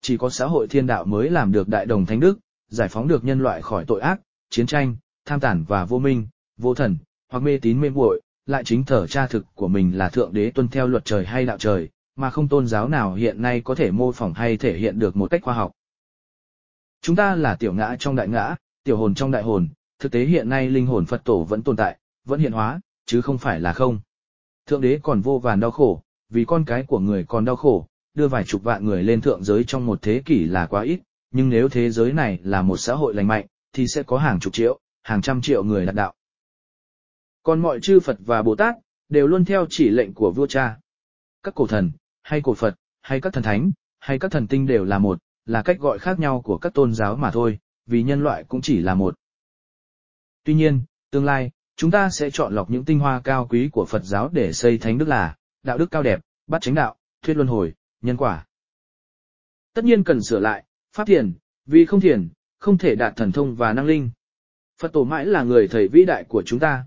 Chỉ 0.00 0.16
có 0.16 0.30
xã 0.30 0.46
hội 0.46 0.66
thiên 0.68 0.86
đạo 0.86 1.04
mới 1.04 1.30
làm 1.30 1.52
được 1.52 1.68
đại 1.68 1.86
đồng 1.86 2.06
thánh 2.06 2.20
đức, 2.20 2.38
giải 2.68 2.88
phóng 2.88 3.08
được 3.08 3.24
nhân 3.24 3.40
loại 3.40 3.62
khỏi 3.62 3.84
tội 3.84 4.00
ác, 4.00 4.20
chiến 4.50 4.66
tranh, 4.66 4.96
tham 5.24 5.40
tản 5.40 5.64
và 5.64 5.84
vô 5.84 5.98
minh, 5.98 6.26
vô 6.56 6.74
thần, 6.74 6.96
hoặc 7.28 7.40
mê 7.40 7.58
tín 7.58 7.80
mê 7.80 7.90
muội, 7.90 8.20
lại 8.46 8.64
chính 8.64 8.84
thở 8.84 9.06
cha 9.06 9.26
thực 9.26 9.46
của 9.54 9.68
mình 9.68 9.98
là 9.98 10.08
thượng 10.08 10.32
đế 10.32 10.50
tuân 10.50 10.68
theo 10.68 10.86
luật 10.86 11.04
trời 11.04 11.26
hay 11.26 11.46
đạo 11.46 11.58
trời, 11.58 11.88
mà 12.16 12.30
không 12.30 12.48
tôn 12.48 12.66
giáo 12.66 12.88
nào 12.88 13.14
hiện 13.14 13.42
nay 13.42 13.60
có 13.60 13.74
thể 13.74 13.90
mô 13.90 14.12
phỏng 14.12 14.34
hay 14.34 14.56
thể 14.56 14.78
hiện 14.78 14.98
được 14.98 15.16
một 15.16 15.30
cách 15.30 15.42
khoa 15.42 15.54
học. 15.54 15.72
Chúng 17.02 17.16
ta 17.16 17.34
là 17.34 17.54
tiểu 17.54 17.72
ngã 17.72 17.96
trong 17.98 18.16
đại 18.16 18.28
ngã, 18.28 18.56
tiểu 18.84 18.96
hồn 18.96 19.14
trong 19.14 19.30
đại 19.30 19.42
hồn, 19.42 19.68
thực 19.98 20.12
tế 20.12 20.24
hiện 20.24 20.48
nay 20.48 20.70
linh 20.70 20.86
hồn 20.86 21.06
Phật 21.06 21.24
tổ 21.24 21.44
vẫn 21.44 21.62
tồn 21.62 21.76
tại, 21.76 21.98
vẫn 22.24 22.40
hiện 22.40 22.52
hóa, 22.52 22.80
chứ 23.06 23.20
không 23.20 23.38
phải 23.38 23.60
là 23.60 23.72
không. 23.72 24.00
Thượng 24.66 24.80
đế 24.80 24.98
còn 25.02 25.20
vô 25.20 25.38
vàn 25.38 25.60
đau 25.60 25.70
khổ, 25.70 26.02
vì 26.28 26.44
con 26.44 26.64
cái 26.64 26.82
của 26.82 26.98
người 26.98 27.24
còn 27.28 27.44
đau 27.44 27.56
khổ, 27.56 27.86
đưa 28.14 28.28
vài 28.28 28.44
chục 28.44 28.62
vạn 28.62 28.84
người 28.84 29.02
lên 29.02 29.20
thượng 29.20 29.44
giới 29.44 29.64
trong 29.66 29.86
một 29.86 30.02
thế 30.02 30.22
kỷ 30.24 30.44
là 30.44 30.66
quá 30.66 30.82
ít, 30.82 31.00
nhưng 31.30 31.48
nếu 31.48 31.68
thế 31.68 31.90
giới 31.90 32.12
này 32.12 32.38
là 32.42 32.62
một 32.62 32.76
xã 32.76 32.94
hội 32.94 33.14
lành 33.14 33.26
mạnh, 33.26 33.46
thì 33.72 33.86
sẽ 33.86 34.02
có 34.02 34.18
hàng 34.18 34.40
chục 34.40 34.52
triệu, 34.52 34.80
hàng 35.02 35.22
trăm 35.22 35.40
triệu 35.40 35.64
người 35.64 35.86
đạt 35.86 35.94
đạo. 35.94 36.14
Còn 37.42 37.62
mọi 37.62 37.80
chư 37.82 38.00
Phật 38.00 38.16
và 38.26 38.42
Bồ 38.42 38.54
Tát, 38.54 38.74
đều 39.08 39.26
luôn 39.26 39.44
theo 39.44 39.66
chỉ 39.70 39.88
lệnh 39.88 40.14
của 40.14 40.30
vua 40.30 40.46
cha. 40.46 40.78
Các 41.42 41.54
cổ 41.54 41.66
thần, 41.66 41.90
hay 42.24 42.40
cổ 42.44 42.54
Phật, 42.54 42.74
hay 43.02 43.20
các 43.20 43.32
thần 43.32 43.42
thánh, 43.42 43.72
hay 44.00 44.18
các 44.18 44.30
thần 44.30 44.46
tinh 44.46 44.66
đều 44.66 44.84
là 44.84 44.98
một, 44.98 45.18
là 45.46 45.62
cách 45.62 45.78
gọi 45.80 45.98
khác 45.98 46.18
nhau 46.18 46.40
của 46.44 46.58
các 46.58 46.74
tôn 46.74 46.94
giáo 46.94 47.16
mà 47.16 47.30
thôi, 47.30 47.58
vì 47.86 48.02
nhân 48.02 48.22
loại 48.22 48.44
cũng 48.48 48.60
chỉ 48.60 48.78
là 48.78 48.94
một. 48.94 49.14
Tuy 50.44 50.54
nhiên, 50.54 50.82
tương 51.10 51.24
lai, 51.24 51.50
chúng 51.76 51.90
ta 51.90 52.10
sẽ 52.10 52.30
chọn 52.30 52.54
lọc 52.54 52.70
những 52.70 52.84
tinh 52.84 52.98
hoa 52.98 53.20
cao 53.20 53.46
quý 53.50 53.68
của 53.72 53.84
Phật 53.88 54.04
giáo 54.04 54.28
để 54.32 54.52
xây 54.52 54.78
thánh 54.78 54.98
đức 54.98 55.08
là, 55.08 55.36
đạo 55.62 55.78
đức 55.78 55.90
cao 55.90 56.02
đẹp, 56.02 56.20
bắt 56.46 56.62
chánh 56.62 56.74
đạo, 56.74 56.96
thuyết 57.22 57.34
luân 57.34 57.48
hồi, 57.48 57.74
nhân 58.00 58.16
quả. 58.16 58.46
Tất 59.72 59.84
nhiên 59.84 60.04
cần 60.04 60.22
sửa 60.22 60.38
lại, 60.38 60.64
pháp 60.92 61.04
thiền, 61.04 61.32
vì 61.66 61.86
không 61.86 62.00
thiền, 62.00 62.28
không 62.58 62.78
thể 62.78 62.94
đạt 62.94 63.16
thần 63.16 63.32
thông 63.32 63.54
và 63.54 63.72
năng 63.72 63.86
linh. 63.86 64.10
Phật 64.78 64.92
tổ 64.92 65.04
mãi 65.04 65.26
là 65.26 65.42
người 65.42 65.68
thầy 65.68 65.88
vĩ 65.88 66.04
đại 66.04 66.24
của 66.28 66.42
chúng 66.46 66.58
ta. 66.58 66.84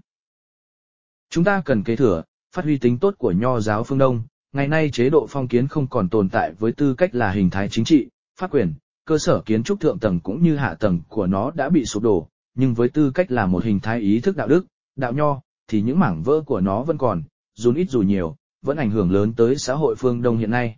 Chúng 1.30 1.44
ta 1.44 1.62
cần 1.66 1.84
kế 1.84 1.96
thừa, 1.96 2.24
phát 2.52 2.66
huy 2.66 2.78
tính 2.78 3.00
tốt 3.00 3.16
của 3.18 3.32
nho 3.32 3.60
giáo 3.60 3.84
phương 3.84 3.98
Đông. 3.98 4.24
Ngày 4.58 4.68
nay 4.68 4.90
chế 4.94 5.10
độ 5.10 5.28
phong 5.30 5.48
kiến 5.48 5.68
không 5.68 5.88
còn 5.88 6.10
tồn 6.10 6.30
tại 6.30 6.52
với 6.60 6.72
tư 6.72 6.94
cách 6.94 7.16
là 7.16 7.32
hình 7.32 7.50
thái 7.50 7.70
chính 7.72 7.86
trị, 7.86 8.08
pháp 8.40 8.52
quyền, 8.52 8.74
cơ 9.06 9.18
sở 9.18 9.42
kiến 9.46 9.64
trúc 9.64 9.80
thượng 9.80 10.00
tầng 10.00 10.20
cũng 10.20 10.44
như 10.44 10.56
hạ 10.56 10.76
tầng 10.80 11.00
của 11.08 11.28
nó 11.28 11.52
đã 11.52 11.70
bị 11.70 11.86
sụp 11.86 12.04
đổ, 12.04 12.28
nhưng 12.56 12.74
với 12.74 12.90
tư 12.90 13.12
cách 13.12 13.32
là 13.32 13.46
một 13.46 13.64
hình 13.64 13.80
thái 13.80 14.00
ý 14.00 14.20
thức 14.20 14.38
đạo 14.38 14.48
đức, 14.48 14.66
đạo 14.96 15.14
nho, 15.14 15.42
thì 15.68 15.82
những 15.82 16.00
mảng 16.00 16.24
vỡ 16.24 16.42
của 16.46 16.62
nó 16.62 16.84
vẫn 16.84 16.98
còn, 16.98 17.24
dù 17.56 17.74
ít 17.74 17.90
dù 17.90 18.02
nhiều, 18.02 18.36
vẫn 18.62 18.78
ảnh 18.78 18.92
hưởng 18.92 19.12
lớn 19.12 19.34
tới 19.34 19.56
xã 19.58 19.74
hội 19.74 19.96
phương 19.96 20.22
Đông 20.22 20.38
hiện 20.38 20.52
nay. 20.52 20.76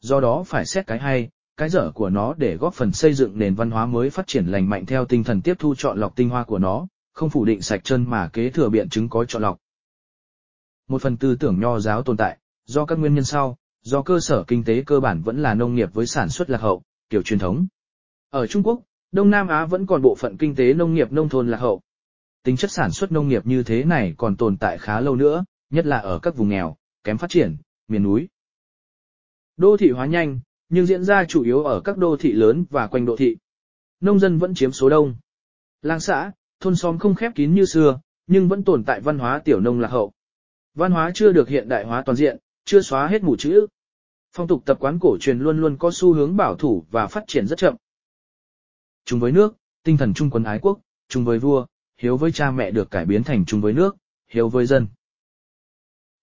Do 0.00 0.20
đó 0.20 0.42
phải 0.46 0.66
xét 0.66 0.86
cái 0.86 0.98
hay, 0.98 1.28
cái 1.56 1.68
dở 1.68 1.90
của 1.94 2.10
nó 2.10 2.34
để 2.36 2.56
góp 2.56 2.74
phần 2.74 2.92
xây 2.92 3.14
dựng 3.14 3.38
nền 3.38 3.54
văn 3.54 3.70
hóa 3.70 3.86
mới 3.86 4.10
phát 4.10 4.26
triển 4.26 4.46
lành 4.46 4.68
mạnh 4.68 4.86
theo 4.86 5.04
tinh 5.04 5.24
thần 5.24 5.42
tiếp 5.42 5.56
thu 5.58 5.74
chọn 5.74 5.98
lọc 5.98 6.16
tinh 6.16 6.28
hoa 6.28 6.44
của 6.44 6.58
nó, 6.58 6.86
không 7.12 7.30
phủ 7.30 7.44
định 7.44 7.62
sạch 7.62 7.80
chân 7.84 8.10
mà 8.10 8.28
kế 8.28 8.50
thừa 8.50 8.68
biện 8.68 8.88
chứng 8.88 9.08
có 9.08 9.24
chọn 9.24 9.42
lọc. 9.42 9.58
Một 10.88 11.02
phần 11.02 11.16
tư 11.16 11.36
tưởng 11.40 11.60
nho 11.60 11.78
giáo 11.78 12.02
tồn 12.02 12.16
tại, 12.16 12.38
do 12.64 12.84
các 12.84 12.98
nguyên 12.98 13.14
nhân 13.14 13.24
sau, 13.24 13.56
do 13.82 14.02
cơ 14.02 14.18
sở 14.20 14.44
kinh 14.46 14.64
tế 14.64 14.82
cơ 14.86 15.00
bản 15.00 15.22
vẫn 15.22 15.42
là 15.42 15.54
nông 15.54 15.74
nghiệp 15.74 15.94
với 15.94 16.06
sản 16.06 16.28
xuất 16.28 16.50
lạc 16.50 16.60
hậu, 16.60 16.82
kiểu 17.10 17.22
truyền 17.22 17.38
thống. 17.38 17.66
Ở 18.30 18.46
Trung 18.46 18.62
Quốc, 18.62 18.80
Đông 19.12 19.30
Nam 19.30 19.48
Á 19.48 19.64
vẫn 19.64 19.86
còn 19.86 20.02
bộ 20.02 20.14
phận 20.14 20.36
kinh 20.36 20.54
tế 20.54 20.74
nông 20.74 20.94
nghiệp 20.94 21.12
nông 21.12 21.28
thôn 21.28 21.48
lạc 21.48 21.56
hậu. 21.58 21.80
Tính 22.42 22.56
chất 22.56 22.72
sản 22.72 22.90
xuất 22.92 23.12
nông 23.12 23.28
nghiệp 23.28 23.46
như 23.46 23.62
thế 23.62 23.84
này 23.84 24.14
còn 24.16 24.36
tồn 24.36 24.56
tại 24.56 24.78
khá 24.78 25.00
lâu 25.00 25.16
nữa, 25.16 25.44
nhất 25.70 25.86
là 25.86 25.98
ở 25.98 26.18
các 26.18 26.36
vùng 26.36 26.48
nghèo, 26.48 26.76
kém 27.04 27.18
phát 27.18 27.30
triển, 27.30 27.56
miền 27.88 28.02
núi. 28.02 28.28
Đô 29.56 29.76
thị 29.76 29.90
hóa 29.90 30.06
nhanh, 30.06 30.40
nhưng 30.68 30.86
diễn 30.86 31.04
ra 31.04 31.24
chủ 31.24 31.42
yếu 31.42 31.64
ở 31.64 31.80
các 31.80 31.98
đô 31.98 32.16
thị 32.16 32.32
lớn 32.32 32.64
và 32.70 32.86
quanh 32.86 33.06
đô 33.06 33.16
thị. 33.16 33.36
Nông 34.00 34.18
dân 34.18 34.38
vẫn 34.38 34.54
chiếm 34.54 34.72
số 34.72 34.88
đông. 34.88 35.16
Làng 35.82 36.00
xã, 36.00 36.32
thôn 36.60 36.76
xóm 36.76 36.98
không 36.98 37.14
khép 37.14 37.32
kín 37.34 37.54
như 37.54 37.64
xưa, 37.64 38.00
nhưng 38.26 38.48
vẫn 38.48 38.64
tồn 38.64 38.84
tại 38.84 39.00
văn 39.00 39.18
hóa 39.18 39.40
tiểu 39.44 39.60
nông 39.60 39.80
lạc 39.80 39.88
hậu. 39.88 40.12
Văn 40.74 40.92
hóa 40.92 41.10
chưa 41.14 41.32
được 41.32 41.48
hiện 41.48 41.68
đại 41.68 41.84
hóa 41.84 42.02
toàn 42.06 42.16
diện, 42.16 42.38
chưa 42.64 42.80
xóa 42.80 43.06
hết 43.06 43.22
mù 43.22 43.36
chữ. 43.36 43.66
Phong 44.32 44.48
tục 44.48 44.62
tập 44.66 44.76
quán 44.80 44.98
cổ 45.00 45.16
truyền 45.20 45.38
luôn 45.38 45.58
luôn 45.58 45.76
có 45.78 45.90
xu 45.94 46.12
hướng 46.12 46.36
bảo 46.36 46.54
thủ 46.54 46.84
và 46.90 47.06
phát 47.06 47.24
triển 47.26 47.46
rất 47.46 47.58
chậm. 47.58 47.76
Chung 49.04 49.20
với 49.20 49.32
nước, 49.32 49.54
tinh 49.84 49.96
thần 49.96 50.14
chung 50.14 50.30
quân 50.30 50.44
ái 50.44 50.58
quốc, 50.62 50.78
chung 51.08 51.24
với 51.24 51.38
vua, 51.38 51.66
hiếu 51.98 52.16
với 52.16 52.32
cha 52.32 52.50
mẹ 52.50 52.70
được 52.70 52.90
cải 52.90 53.04
biến 53.04 53.22
thành 53.24 53.44
chung 53.44 53.60
với 53.60 53.72
nước, 53.72 53.96
hiếu 54.28 54.48
với 54.48 54.66
dân. 54.66 54.86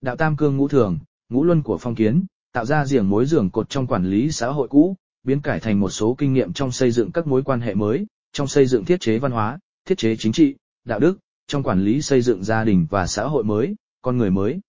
Đạo 0.00 0.16
tam 0.16 0.36
cương 0.36 0.56
ngũ 0.56 0.68
thường, 0.68 0.98
ngũ 1.28 1.44
luân 1.44 1.62
của 1.62 1.78
phong 1.80 1.94
kiến, 1.94 2.24
tạo 2.52 2.64
ra 2.64 2.84
giềng 2.90 3.08
mối 3.08 3.26
giường 3.26 3.50
cột 3.50 3.70
trong 3.70 3.86
quản 3.86 4.04
lý 4.04 4.32
xã 4.32 4.48
hội 4.48 4.68
cũ, 4.68 4.96
biến 5.22 5.40
cải 5.40 5.60
thành 5.60 5.80
một 5.80 5.90
số 5.90 6.14
kinh 6.18 6.32
nghiệm 6.32 6.52
trong 6.52 6.72
xây 6.72 6.90
dựng 6.90 7.12
các 7.12 7.26
mối 7.26 7.42
quan 7.42 7.60
hệ 7.60 7.74
mới, 7.74 8.06
trong 8.32 8.46
xây 8.46 8.66
dựng 8.66 8.84
thiết 8.84 9.00
chế 9.00 9.18
văn 9.18 9.32
hóa, 9.32 9.58
thiết 9.84 9.98
chế 9.98 10.16
chính 10.16 10.32
trị, 10.32 10.56
đạo 10.84 10.98
đức, 10.98 11.18
trong 11.46 11.62
quản 11.62 11.84
lý 11.84 12.02
xây 12.02 12.22
dựng 12.22 12.44
gia 12.44 12.64
đình 12.64 12.86
và 12.90 13.06
xã 13.06 13.24
hội 13.24 13.44
mới, 13.44 13.74
con 14.02 14.18
người 14.18 14.30
mới. 14.30 14.60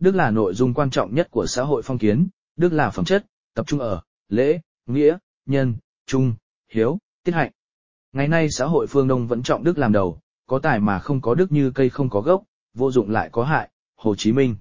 Đức 0.00 0.14
là 0.14 0.30
nội 0.30 0.54
dung 0.54 0.74
quan 0.74 0.90
trọng 0.90 1.14
nhất 1.14 1.28
của 1.30 1.46
xã 1.46 1.62
hội 1.62 1.82
phong 1.82 1.98
kiến, 1.98 2.28
đức 2.56 2.72
là 2.72 2.90
phẩm 2.90 3.04
chất, 3.04 3.26
tập 3.54 3.66
trung 3.66 3.80
ở, 3.80 4.02
lễ, 4.28 4.60
nghĩa, 4.86 5.18
nhân, 5.46 5.74
trung, 6.06 6.34
hiếu, 6.68 6.98
tiết 7.24 7.32
hạnh. 7.32 7.52
Ngày 8.12 8.28
nay 8.28 8.50
xã 8.50 8.66
hội 8.66 8.86
phương 8.86 9.08
Đông 9.08 9.26
vẫn 9.26 9.42
trọng 9.42 9.64
đức 9.64 9.78
làm 9.78 9.92
đầu, 9.92 10.20
có 10.46 10.58
tài 10.58 10.80
mà 10.80 10.98
không 10.98 11.20
có 11.20 11.34
đức 11.34 11.52
như 11.52 11.70
cây 11.70 11.90
không 11.90 12.10
có 12.10 12.20
gốc, 12.20 12.44
vô 12.74 12.90
dụng 12.90 13.10
lại 13.10 13.28
có 13.32 13.44
hại, 13.44 13.70
Hồ 13.96 14.14
Chí 14.14 14.32
Minh. 14.32 14.56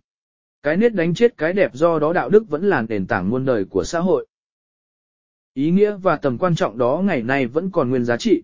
Cái 0.63 0.77
nết 0.77 0.93
đánh 0.93 1.13
chết 1.13 1.37
cái 1.37 1.53
đẹp 1.53 1.71
do 1.73 1.99
đó 1.99 2.13
đạo 2.13 2.29
đức 2.29 2.49
vẫn 2.49 2.69
là 2.69 2.81
nền 2.81 3.07
tảng 3.07 3.29
muôn 3.29 3.45
đời 3.45 3.65
của 3.65 3.83
xã 3.83 3.99
hội. 3.99 4.27
Ý 5.53 5.71
nghĩa 5.71 5.95
và 5.95 6.15
tầm 6.15 6.37
quan 6.37 6.55
trọng 6.55 6.77
đó 6.77 7.01
ngày 7.05 7.23
nay 7.23 7.47
vẫn 7.47 7.71
còn 7.71 7.89
nguyên 7.89 8.05
giá 8.05 8.17
trị. 8.17 8.43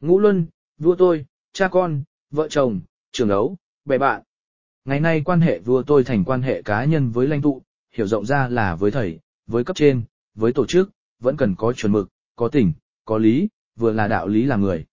Ngũ 0.00 0.18
Luân, 0.18 0.46
vua 0.78 0.94
tôi, 0.94 1.26
cha 1.52 1.68
con, 1.68 2.02
vợ 2.30 2.48
chồng, 2.48 2.80
trường 3.12 3.28
đấu, 3.28 3.56
bè 3.84 3.98
bạn. 3.98 4.22
Ngày 4.86 5.00
nay 5.00 5.22
quan 5.24 5.40
hệ 5.40 5.58
vua 5.58 5.82
tôi 5.82 6.04
thành 6.04 6.24
quan 6.24 6.42
hệ 6.42 6.62
cá 6.62 6.84
nhân 6.84 7.10
với 7.10 7.26
lãnh 7.26 7.42
tụ, 7.42 7.62
hiểu 7.92 8.06
rộng 8.06 8.26
ra 8.26 8.48
là 8.48 8.74
với 8.74 8.90
thầy, 8.90 9.20
với 9.46 9.64
cấp 9.64 9.76
trên, 9.76 10.02
với 10.34 10.52
tổ 10.52 10.66
chức, 10.66 10.90
vẫn 11.18 11.36
cần 11.36 11.54
có 11.54 11.72
chuẩn 11.72 11.92
mực, 11.92 12.08
có 12.36 12.48
tình, 12.48 12.72
có 13.04 13.18
lý, 13.18 13.48
vừa 13.76 13.92
là 13.92 14.08
đạo 14.08 14.28
lý 14.28 14.42
là 14.42 14.56
người. 14.56 14.86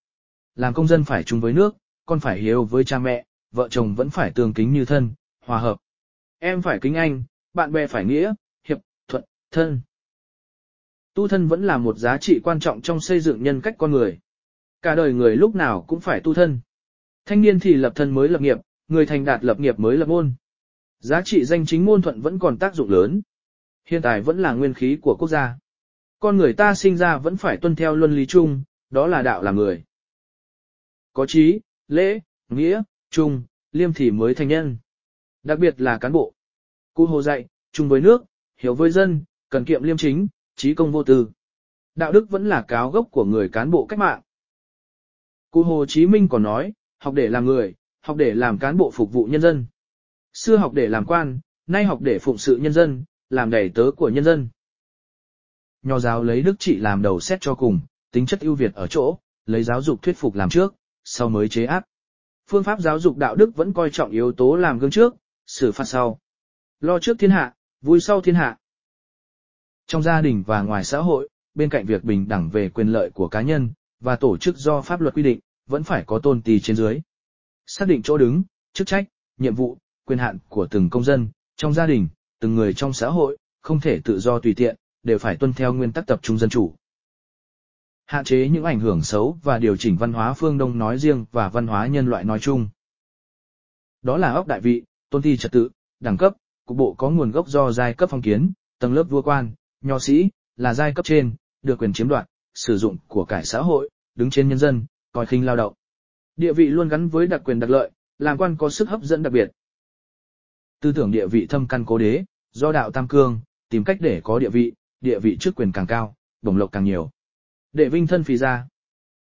Làm 0.55 0.73
công 0.73 0.87
dân 0.87 1.03
phải 1.03 1.23
chung 1.23 1.41
với 1.41 1.53
nước, 1.53 1.75
con 2.05 2.19
phải 2.19 2.39
hiếu 2.39 2.63
với 2.63 2.83
cha 2.83 2.99
mẹ, 2.99 3.25
vợ 3.51 3.67
chồng 3.69 3.95
vẫn 3.95 4.09
phải 4.09 4.31
tương 4.31 4.53
kính 4.53 4.73
như 4.73 4.85
thân, 4.85 5.13
hòa 5.45 5.59
hợp. 5.59 5.77
Em 6.39 6.61
phải 6.61 6.79
kính 6.81 6.93
anh, 6.93 7.23
bạn 7.53 7.71
bè 7.71 7.87
phải 7.87 8.05
nghĩa, 8.05 8.33
hiệp, 8.67 8.77
thuận, 9.07 9.23
thân. 9.51 9.81
Tu 11.13 11.27
thân 11.27 11.47
vẫn 11.47 11.63
là 11.63 11.77
một 11.77 11.97
giá 11.97 12.17
trị 12.17 12.39
quan 12.43 12.59
trọng 12.59 12.81
trong 12.81 12.99
xây 12.99 13.19
dựng 13.19 13.43
nhân 13.43 13.61
cách 13.61 13.75
con 13.77 13.91
người. 13.91 14.19
Cả 14.81 14.95
đời 14.95 15.13
người 15.13 15.35
lúc 15.35 15.55
nào 15.55 15.85
cũng 15.87 15.99
phải 15.99 16.19
tu 16.19 16.33
thân. 16.33 16.59
Thanh 17.25 17.41
niên 17.41 17.59
thì 17.59 17.73
lập 17.73 17.93
thân 17.95 18.11
mới 18.11 18.29
lập 18.29 18.41
nghiệp, 18.41 18.57
người 18.87 19.05
thành 19.05 19.25
đạt 19.25 19.43
lập 19.43 19.59
nghiệp 19.59 19.79
mới 19.79 19.97
lập 19.97 20.05
môn. 20.05 20.33
Giá 20.99 21.21
trị 21.25 21.45
danh 21.45 21.65
chính 21.65 21.85
môn 21.85 22.01
thuận 22.01 22.21
vẫn 22.21 22.39
còn 22.39 22.57
tác 22.57 22.75
dụng 22.75 22.89
lớn. 22.89 23.21
Hiện 23.85 24.01
tại 24.01 24.21
vẫn 24.21 24.39
là 24.39 24.53
nguyên 24.53 24.73
khí 24.73 24.97
của 25.01 25.15
quốc 25.19 25.27
gia. 25.27 25.57
Con 26.19 26.37
người 26.37 26.53
ta 26.53 26.75
sinh 26.75 26.97
ra 26.97 27.17
vẫn 27.17 27.37
phải 27.37 27.57
tuân 27.57 27.75
theo 27.75 27.95
luân 27.95 28.15
lý 28.15 28.25
chung, 28.25 28.63
đó 28.89 29.07
là 29.07 29.21
đạo 29.21 29.41
làm 29.41 29.55
người. 29.55 29.83
Có 31.13 31.25
trí, 31.25 31.59
lễ, 31.87 32.19
nghĩa, 32.49 32.81
trung, 33.09 33.43
liêm 33.71 33.93
thì 33.93 34.11
mới 34.11 34.35
thành 34.35 34.47
nhân. 34.47 34.77
Đặc 35.43 35.59
biệt 35.59 35.81
là 35.81 35.97
cán 35.97 36.11
bộ. 36.11 36.33
Cụ 36.93 37.05
hồ 37.05 37.21
dạy, 37.21 37.47
chung 37.71 37.89
với 37.89 38.01
nước, 38.01 38.23
hiểu 38.57 38.75
với 38.75 38.91
dân, 38.91 39.23
cần 39.49 39.65
kiệm 39.65 39.83
liêm 39.83 39.97
chính, 39.97 40.27
trí 40.55 40.73
công 40.73 40.91
vô 40.91 41.03
tư. 41.03 41.29
Đạo 41.95 42.11
đức 42.11 42.29
vẫn 42.29 42.49
là 42.49 42.65
cáo 42.67 42.91
gốc 42.91 43.07
của 43.11 43.25
người 43.25 43.49
cán 43.49 43.71
bộ 43.71 43.85
cách 43.85 43.99
mạng. 43.99 44.21
Cụ 45.51 45.63
Hồ 45.63 45.85
Chí 45.85 46.05
Minh 46.05 46.27
còn 46.29 46.43
nói, 46.43 46.73
học 46.97 47.13
để 47.13 47.29
làm 47.29 47.45
người, 47.45 47.73
học 48.03 48.17
để 48.17 48.33
làm 48.33 48.57
cán 48.57 48.77
bộ 48.77 48.91
phục 48.91 49.11
vụ 49.11 49.25
nhân 49.25 49.41
dân. 49.41 49.65
Xưa 50.33 50.57
học 50.57 50.73
để 50.73 50.87
làm 50.87 51.05
quan, 51.05 51.39
nay 51.67 51.85
học 51.85 52.01
để 52.01 52.19
phụng 52.19 52.37
sự 52.37 52.57
nhân 52.57 52.73
dân, 52.73 53.03
làm 53.29 53.49
đầy 53.49 53.69
tớ 53.75 53.83
của 53.97 54.09
nhân 54.09 54.23
dân. 54.23 54.49
Nho 55.81 55.99
giáo 55.99 56.23
lấy 56.23 56.41
đức 56.41 56.55
trị 56.59 56.75
làm 56.75 57.01
đầu 57.01 57.19
xét 57.19 57.41
cho 57.41 57.55
cùng, 57.55 57.79
tính 58.11 58.25
chất 58.25 58.39
ưu 58.39 58.55
việt 58.55 58.73
ở 58.73 58.87
chỗ, 58.87 59.17
lấy 59.45 59.63
giáo 59.63 59.81
dục 59.81 60.01
thuyết 60.01 60.17
phục 60.17 60.35
làm 60.35 60.49
trước, 60.49 60.73
sau 61.03 61.29
mới 61.29 61.49
chế 61.49 61.65
áp. 61.65 61.85
Phương 62.49 62.63
pháp 62.63 62.79
giáo 62.79 62.99
dục 62.99 63.17
đạo 63.17 63.35
đức 63.35 63.55
vẫn 63.55 63.73
coi 63.73 63.89
trọng 63.89 64.11
yếu 64.11 64.31
tố 64.31 64.55
làm 64.55 64.79
gương 64.79 64.91
trước, 64.91 65.15
xử 65.47 65.71
phạt 65.71 65.85
sau. 65.85 66.19
Lo 66.79 66.99
trước 66.99 67.19
thiên 67.19 67.31
hạ, 67.31 67.53
vui 67.81 67.99
sau 67.99 68.21
thiên 68.21 68.35
hạ. 68.35 68.57
Trong 69.87 70.03
gia 70.03 70.21
đình 70.21 70.43
và 70.47 70.61
ngoài 70.61 70.83
xã 70.83 70.99
hội, 70.99 71.29
bên 71.53 71.69
cạnh 71.69 71.85
việc 71.85 72.03
bình 72.03 72.27
đẳng 72.27 72.49
về 72.49 72.69
quyền 72.69 72.87
lợi 72.87 73.09
của 73.09 73.27
cá 73.27 73.41
nhân 73.41 73.69
và 73.99 74.15
tổ 74.15 74.37
chức 74.37 74.57
do 74.57 74.81
pháp 74.81 75.01
luật 75.01 75.13
quy 75.13 75.23
định, 75.23 75.39
vẫn 75.67 75.83
phải 75.83 76.03
có 76.07 76.19
tôn 76.19 76.41
tì 76.41 76.59
trên 76.59 76.75
dưới. 76.75 76.99
Xác 77.65 77.87
định 77.87 78.01
chỗ 78.03 78.17
đứng, 78.17 78.43
chức 78.73 78.87
trách, 78.87 79.05
nhiệm 79.37 79.55
vụ, 79.55 79.77
quyền 80.05 80.19
hạn 80.19 80.37
của 80.49 80.67
từng 80.71 80.89
công 80.89 81.03
dân, 81.03 81.29
trong 81.55 81.73
gia 81.73 81.87
đình, 81.87 82.07
từng 82.39 82.55
người 82.55 82.73
trong 82.73 82.93
xã 82.93 83.09
hội, 83.09 83.37
không 83.61 83.79
thể 83.79 83.99
tự 84.03 84.19
do 84.19 84.39
tùy 84.39 84.53
tiện, 84.57 84.75
đều 85.03 85.17
phải 85.17 85.35
tuân 85.35 85.53
theo 85.53 85.73
nguyên 85.73 85.91
tắc 85.91 86.07
tập 86.07 86.19
trung 86.21 86.37
dân 86.37 86.49
chủ. 86.49 86.75
Hạn 88.05 88.25
chế 88.25 88.49
những 88.49 88.63
ảnh 88.63 88.79
hưởng 88.79 89.01
xấu 89.01 89.37
và 89.43 89.59
điều 89.59 89.77
chỉnh 89.77 89.97
văn 89.97 90.13
hóa 90.13 90.33
phương 90.33 90.57
Đông 90.57 90.77
nói 90.77 90.97
riêng 90.97 91.25
và 91.31 91.49
văn 91.49 91.67
hóa 91.67 91.87
nhân 91.87 92.07
loại 92.07 92.23
nói 92.23 92.39
chung. 92.39 92.69
Đó 94.01 94.17
là 94.17 94.31
ốc 94.31 94.47
đại 94.47 94.61
vị, 94.61 94.83
tôn 95.09 95.21
thi 95.21 95.37
trật 95.37 95.51
tự, 95.51 95.69
đẳng 95.99 96.17
cấp, 96.17 96.33
cục 96.65 96.77
bộ 96.77 96.93
có 96.93 97.09
nguồn 97.09 97.31
gốc 97.31 97.47
do 97.47 97.71
giai 97.71 97.93
cấp 97.93 98.09
phong 98.09 98.21
kiến, 98.21 98.51
tầng 98.79 98.93
lớp 98.93 99.03
vua 99.03 99.21
quan, 99.21 99.51
nho 99.81 99.99
sĩ, 99.99 100.29
là 100.55 100.73
giai 100.73 100.93
cấp 100.93 101.05
trên, 101.05 101.35
được 101.61 101.79
quyền 101.79 101.93
chiếm 101.93 102.07
đoạt, 102.07 102.27
sử 102.53 102.77
dụng 102.77 102.97
của 103.07 103.25
cải 103.25 103.45
xã 103.45 103.61
hội, 103.61 103.89
đứng 104.15 104.29
trên 104.29 104.49
nhân 104.49 104.57
dân, 104.57 104.85
coi 105.11 105.25
khinh 105.25 105.45
lao 105.45 105.55
động. 105.55 105.73
Địa 106.35 106.53
vị 106.53 106.67
luôn 106.67 106.87
gắn 106.87 107.07
với 107.07 107.27
đặc 107.27 107.41
quyền 107.45 107.59
đặc 107.59 107.69
lợi, 107.69 107.91
làm 108.17 108.37
quan 108.37 108.55
có 108.57 108.69
sức 108.69 108.89
hấp 108.89 109.03
dẫn 109.03 109.23
đặc 109.23 109.33
biệt. 109.33 109.51
Tư 110.79 110.91
tưởng 110.95 111.11
địa 111.11 111.27
vị 111.27 111.45
thâm 111.49 111.67
căn 111.67 111.85
cố 111.85 111.97
đế, 111.97 112.23
do 112.51 112.71
đạo 112.71 112.91
tam 112.91 113.07
cương, 113.07 113.39
tìm 113.69 113.83
cách 113.83 113.97
để 113.99 114.21
có 114.23 114.39
địa 114.39 114.49
vị, 114.49 114.73
địa 115.01 115.19
vị 115.19 115.37
trước 115.39 115.55
quyền 115.55 115.71
càng 115.71 115.87
cao, 115.87 116.15
bổng 116.41 116.57
lộc 116.57 116.71
càng 116.71 116.83
nhiều. 116.83 117.09
Để 117.73 117.89
vinh 117.89 118.07
thân 118.07 118.23
phì 118.23 118.37
ra. 118.37 118.67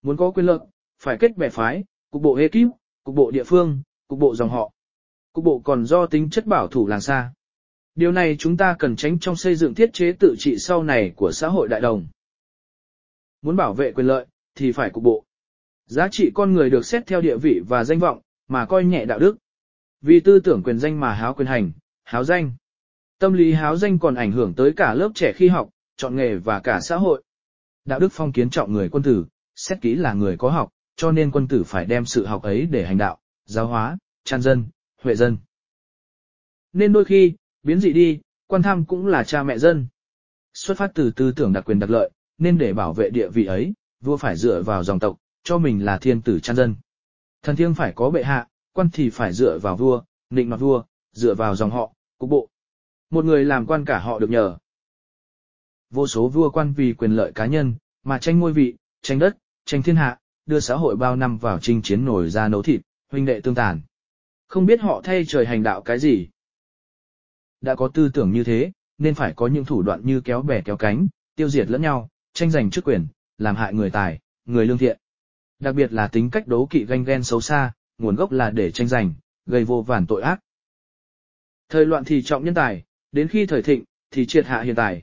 Muốn 0.02 0.16
có 0.16 0.30
quyền 0.30 0.46
lợi, 0.46 0.58
phải 1.02 1.16
kết 1.20 1.36
bè 1.36 1.48
phái, 1.48 1.84
cục 2.10 2.22
bộ 2.22 2.34
ekip, 2.34 2.68
cục 3.04 3.14
bộ 3.14 3.30
địa 3.30 3.44
phương, 3.44 3.82
cục 4.08 4.18
bộ 4.18 4.34
dòng 4.34 4.48
họ. 4.48 4.72
Cục 5.32 5.44
bộ 5.44 5.58
còn 5.64 5.86
do 5.86 6.06
tính 6.06 6.30
chất 6.30 6.46
bảo 6.46 6.68
thủ 6.68 6.86
làng 6.86 7.00
xa. 7.00 7.32
Điều 7.94 8.12
này 8.12 8.36
chúng 8.38 8.56
ta 8.56 8.76
cần 8.78 8.96
tránh 8.96 9.18
trong 9.18 9.36
xây 9.36 9.56
dựng 9.56 9.74
thiết 9.74 9.92
chế 9.92 10.12
tự 10.12 10.34
trị 10.38 10.56
sau 10.58 10.82
này 10.82 11.12
của 11.16 11.32
xã 11.32 11.48
hội 11.48 11.68
đại 11.68 11.80
đồng. 11.80 12.06
Muốn 13.42 13.56
bảo 13.56 13.74
vệ 13.74 13.92
quyền 13.92 14.06
lợi, 14.06 14.26
thì 14.54 14.72
phải 14.72 14.90
cục 14.90 15.04
bộ. 15.04 15.25
Giá 15.86 16.08
trị 16.08 16.30
con 16.34 16.52
người 16.52 16.70
được 16.70 16.86
xét 16.86 17.06
theo 17.06 17.20
địa 17.20 17.36
vị 17.36 17.60
và 17.68 17.84
danh 17.84 17.98
vọng, 17.98 18.20
mà 18.48 18.66
coi 18.66 18.84
nhẹ 18.84 19.04
đạo 19.04 19.18
đức. 19.18 19.36
Vì 20.00 20.20
tư 20.20 20.40
tưởng 20.40 20.62
quyền 20.62 20.78
danh 20.78 21.00
mà 21.00 21.14
háo 21.14 21.34
quyền 21.34 21.48
hành, 21.48 21.72
háo 22.04 22.24
danh. 22.24 22.52
Tâm 23.18 23.32
lý 23.32 23.52
háo 23.52 23.76
danh 23.76 23.98
còn 23.98 24.14
ảnh 24.14 24.32
hưởng 24.32 24.54
tới 24.54 24.72
cả 24.72 24.94
lớp 24.94 25.10
trẻ 25.14 25.32
khi 25.36 25.48
học, 25.48 25.70
chọn 25.96 26.16
nghề 26.16 26.34
và 26.34 26.60
cả 26.60 26.80
xã 26.80 26.96
hội. 26.96 27.22
Đạo 27.84 27.98
đức 27.98 28.08
phong 28.12 28.32
kiến 28.32 28.50
trọng 28.50 28.72
người 28.72 28.88
quân 28.88 29.02
tử, 29.02 29.26
xét 29.56 29.80
kỹ 29.80 29.94
là 29.94 30.12
người 30.12 30.36
có 30.36 30.50
học, 30.50 30.70
cho 30.96 31.12
nên 31.12 31.30
quân 31.30 31.48
tử 31.48 31.62
phải 31.66 31.86
đem 31.86 32.04
sự 32.04 32.26
học 32.26 32.42
ấy 32.42 32.66
để 32.66 32.86
hành 32.86 32.98
đạo, 32.98 33.18
giáo 33.44 33.66
hóa, 33.66 33.98
tràn 34.24 34.42
dân, 34.42 34.64
huệ 35.02 35.14
dân. 35.14 35.36
Nên 36.72 36.92
đôi 36.92 37.04
khi, 37.04 37.32
biến 37.62 37.80
dị 37.80 37.92
đi, 37.92 38.20
quan 38.46 38.62
tham 38.62 38.84
cũng 38.84 39.06
là 39.06 39.24
cha 39.24 39.42
mẹ 39.42 39.58
dân. 39.58 39.86
Xuất 40.54 40.78
phát 40.78 40.90
từ 40.94 41.10
tư 41.10 41.32
tưởng 41.32 41.52
đặc 41.52 41.64
quyền 41.64 41.78
đặc 41.78 41.90
lợi, 41.90 42.10
nên 42.38 42.58
để 42.58 42.72
bảo 42.72 42.92
vệ 42.92 43.10
địa 43.10 43.28
vị 43.28 43.46
ấy, 43.46 43.74
vua 44.00 44.16
phải 44.16 44.36
dựa 44.36 44.62
vào 44.62 44.84
dòng 44.84 44.98
tộc, 44.98 45.16
cho 45.46 45.58
mình 45.58 45.84
là 45.84 45.98
thiên 45.98 46.22
tử 46.22 46.40
chăn 46.40 46.56
dân. 46.56 46.74
Thần 47.42 47.56
thiêng 47.56 47.74
phải 47.74 47.92
có 47.96 48.10
bệ 48.10 48.22
hạ, 48.22 48.48
quan 48.72 48.88
thì 48.92 49.10
phải 49.10 49.32
dựa 49.32 49.58
vào 49.58 49.76
vua, 49.76 50.02
nịnh 50.30 50.50
mặt 50.50 50.56
vua, 50.56 50.84
dựa 51.12 51.34
vào 51.34 51.56
dòng 51.56 51.70
họ, 51.70 51.92
cục 52.18 52.30
bộ. 52.30 52.48
Một 53.10 53.24
người 53.24 53.44
làm 53.44 53.66
quan 53.66 53.84
cả 53.84 53.98
họ 53.98 54.18
được 54.18 54.30
nhờ. 54.30 54.56
Vô 55.90 56.06
số 56.06 56.28
vua 56.28 56.50
quan 56.50 56.72
vì 56.72 56.92
quyền 56.92 57.10
lợi 57.10 57.32
cá 57.34 57.46
nhân, 57.46 57.74
mà 58.04 58.18
tranh 58.18 58.38
ngôi 58.38 58.52
vị, 58.52 58.76
tranh 59.02 59.18
đất, 59.18 59.36
tranh 59.64 59.82
thiên 59.82 59.96
hạ, 59.96 60.18
đưa 60.46 60.60
xã 60.60 60.74
hội 60.74 60.96
bao 60.96 61.16
năm 61.16 61.38
vào 61.38 61.58
chinh 61.58 61.82
chiến 61.82 62.04
nổi 62.04 62.30
ra 62.30 62.48
nấu 62.48 62.62
thịt, 62.62 62.80
huynh 63.12 63.24
đệ 63.24 63.40
tương 63.40 63.54
tàn. 63.54 63.80
Không 64.48 64.66
biết 64.66 64.80
họ 64.80 65.00
thay 65.04 65.24
trời 65.24 65.46
hành 65.46 65.62
đạo 65.62 65.82
cái 65.82 65.98
gì. 65.98 66.28
Đã 67.60 67.74
có 67.74 67.88
tư 67.88 68.10
tưởng 68.14 68.32
như 68.32 68.44
thế, 68.44 68.72
nên 68.98 69.14
phải 69.14 69.32
có 69.36 69.46
những 69.46 69.64
thủ 69.64 69.82
đoạn 69.82 70.00
như 70.06 70.20
kéo 70.20 70.42
bè 70.42 70.60
kéo 70.60 70.76
cánh, 70.76 71.08
tiêu 71.36 71.48
diệt 71.48 71.70
lẫn 71.70 71.82
nhau, 71.82 72.08
tranh 72.34 72.50
giành 72.50 72.70
chức 72.70 72.84
quyền, 72.84 73.06
làm 73.38 73.56
hại 73.56 73.74
người 73.74 73.90
tài, 73.90 74.20
người 74.44 74.66
lương 74.66 74.78
thiện. 74.78 74.98
Đặc 75.58 75.74
biệt 75.74 75.92
là 75.92 76.08
tính 76.08 76.30
cách 76.30 76.46
đấu 76.46 76.66
kỵ 76.70 76.84
ganh 76.84 77.04
ghen 77.04 77.22
xấu 77.22 77.40
xa, 77.40 77.72
nguồn 77.98 78.16
gốc 78.16 78.32
là 78.32 78.50
để 78.50 78.70
tranh 78.70 78.88
giành, 78.88 79.14
gây 79.46 79.64
vô 79.64 79.82
vàn 79.82 80.06
tội 80.06 80.22
ác. 80.22 80.40
Thời 81.68 81.86
loạn 81.86 82.04
thì 82.04 82.22
trọng 82.22 82.44
nhân 82.44 82.54
tài, 82.54 82.84
đến 83.12 83.28
khi 83.28 83.46
thời 83.46 83.62
thịnh, 83.62 83.84
thì 84.10 84.26
triệt 84.26 84.46
hạ 84.46 84.62
hiện 84.62 84.74
tài. 84.74 85.02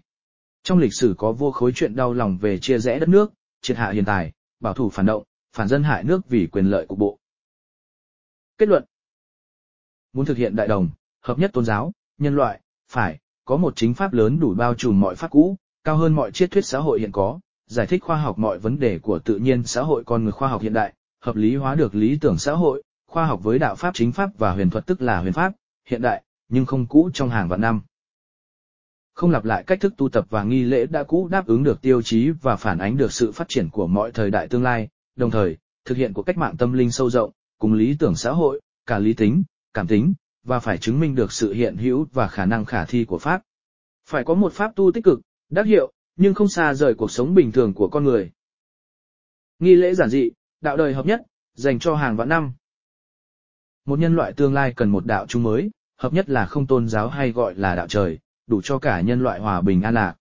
Trong 0.64 0.78
lịch 0.78 0.94
sử 0.94 1.16
có 1.18 1.32
vô 1.32 1.52
khối 1.52 1.72
chuyện 1.76 1.96
đau 1.96 2.14
lòng 2.14 2.38
về 2.38 2.58
chia 2.58 2.80
rẽ 2.80 3.00
đất 3.00 3.10
nước, 3.10 3.34
triệt 3.62 3.78
hạ 3.78 3.92
hiện 3.92 4.06
tài, 4.06 4.32
bảo 4.60 4.74
thủ 4.74 4.90
phản 4.90 5.06
động, 5.06 5.24
phản 5.54 5.68
dân 5.68 5.84
hại 5.84 6.04
nước 6.04 6.30
vì 6.30 6.48
quyền 6.52 6.66
lợi 6.66 6.86
của 6.86 6.96
bộ. 6.96 7.20
Kết 8.58 8.70
luận 8.70 8.86
Muốn 10.14 10.26
thực 10.26 10.38
hiện 10.38 10.56
đại 10.56 10.68
đồng, 10.68 10.90
hợp 11.22 11.40
nhất 11.40 11.52
tôn 11.54 11.66
giáo, 11.66 11.94
nhân 12.18 12.36
loại, 12.36 12.60
phải, 12.92 13.20
có 13.46 13.58
một 13.58 13.74
chính 13.76 13.94
pháp 13.94 14.14
lớn 14.14 14.40
đủ 14.40 14.54
bao 14.54 14.76
trùm 14.76 15.00
mọi 15.00 15.16
pháp 15.16 15.32
cũ, 15.32 15.58
cao 15.84 15.98
hơn 15.98 16.16
mọi 16.16 16.32
triết 16.32 16.52
thuyết 16.52 16.66
xã 16.66 16.80
hội 16.80 17.00
hiện 17.00 17.12
có, 17.12 17.40
giải 17.68 17.88
thích 17.88 18.04
khoa 18.04 18.18
học 18.18 18.40
mọi 18.40 18.60
vấn 18.60 18.80
đề 18.80 19.00
của 19.00 19.20
tự 19.20 19.38
nhiên 19.38 19.64
xã 19.64 19.82
hội 19.82 20.04
con 20.06 20.24
người 20.24 20.32
khoa 20.32 20.50
học 20.50 20.62
hiện 20.62 20.74
đại, 20.74 20.94
hợp 21.22 21.36
lý 21.36 21.56
hóa 21.56 21.76
được 21.76 21.96
lý 21.96 22.18
tưởng 22.22 22.38
xã 22.38 22.54
hội, 22.54 22.84
khoa 23.08 23.26
học 23.26 23.44
với 23.44 23.60
đạo 23.60 23.76
pháp 23.76 23.92
chính 23.94 24.12
pháp 24.12 24.30
và 24.38 24.54
huyền 24.54 24.70
thuật 24.70 24.86
tức 24.86 25.02
là 25.02 25.22
huyền 25.22 25.34
pháp, 25.34 25.54
hiện 25.88 26.02
đại, 26.02 26.24
nhưng 26.50 26.66
không 26.66 26.86
cũ 26.86 27.10
trong 27.14 27.30
hàng 27.30 27.48
vạn 27.48 27.62
năm. 27.62 27.82
Không 29.14 29.32
lặp 29.32 29.46
lại 29.46 29.64
cách 29.68 29.80
thức 29.80 29.94
tu 29.98 30.10
tập 30.10 30.26
và 30.30 30.44
nghi 30.44 30.64
lễ 30.64 30.86
đã 30.86 31.04
cũ 31.04 31.28
đáp 31.28 31.48
ứng 31.48 31.64
được 31.64 31.82
tiêu 31.82 32.02
chí 32.02 32.30
và 32.30 32.56
phản 32.56 32.78
ánh 32.78 32.98
được 32.98 33.12
sự 33.12 33.32
phát 33.32 33.46
triển 33.50 33.70
của 33.70 33.88
mọi 33.88 34.12
thời 34.12 34.32
đại 34.32 34.48
tương 34.48 34.64
lai, 34.64 34.88
đồng 35.16 35.32
thời, 35.32 35.58
thực 35.86 35.98
hiện 35.98 36.14
của 36.14 36.24
cách 36.24 36.38
mạng 36.38 36.58
tâm 36.58 36.74
linh 36.74 36.92
sâu 36.92 37.10
rộng, 37.10 37.32
cùng 37.60 37.74
lý 37.74 37.96
tưởng 38.00 38.16
xã 38.16 38.32
hội, 38.32 38.62
cả 38.86 39.00
lý 39.00 39.14
tính, 39.14 39.44
cảm 39.74 39.88
tính, 39.88 40.14
và 40.44 40.60
phải 40.60 40.78
chứng 40.78 41.00
minh 41.00 41.16
được 41.16 41.32
sự 41.32 41.54
hiện 41.54 41.78
hữu 41.78 42.08
và 42.14 42.28
khả 42.28 42.46
năng 42.46 42.66
khả 42.66 42.86
thi 42.86 43.06
của 43.06 43.18
Pháp. 43.18 43.42
Phải 44.10 44.24
có 44.24 44.34
một 44.34 44.54
Pháp 44.54 44.76
tu 44.76 44.92
tích 44.92 45.04
cực, 45.04 45.20
đắc 45.50 45.66
hiệu, 45.66 45.92
nhưng 46.16 46.34
không 46.34 46.48
xa 46.48 46.74
rời 46.74 46.94
cuộc 46.94 47.12
sống 47.12 47.34
bình 47.34 47.52
thường 47.52 47.74
của 47.74 47.88
con 47.88 48.04
người. 48.04 48.32
Nghi 49.60 49.76
lễ 49.76 49.94
giản 49.94 50.10
dị, 50.10 50.32
đạo 50.62 50.78
đời 50.78 50.94
hợp 50.94 51.06
nhất, 51.06 51.22
dành 51.54 51.80
cho 51.80 51.96
hàng 51.96 52.16
vạn 52.16 52.30
năm. 52.30 52.54
Một 53.86 54.00
nhân 54.00 54.16
loại 54.16 54.34
tương 54.34 54.54
lai 54.54 54.74
cần 54.76 54.90
một 54.90 55.06
đạo 55.06 55.26
chung 55.28 55.44
mới, 55.44 55.72
hợp 55.98 56.14
nhất 56.14 56.30
là 56.30 56.46
không 56.46 56.68
tôn 56.68 56.88
giáo 56.88 57.10
hay 57.10 57.32
gọi 57.32 57.56
là 57.56 57.76
đạo 57.76 57.88
trời, 57.88 58.20
đủ 58.48 58.62
cho 58.64 58.80
cả 58.80 59.02
nhân 59.02 59.24
loại 59.24 59.40
hòa 59.40 59.62
bình 59.62 59.82
an 59.82 59.94
lạc. 59.94 60.16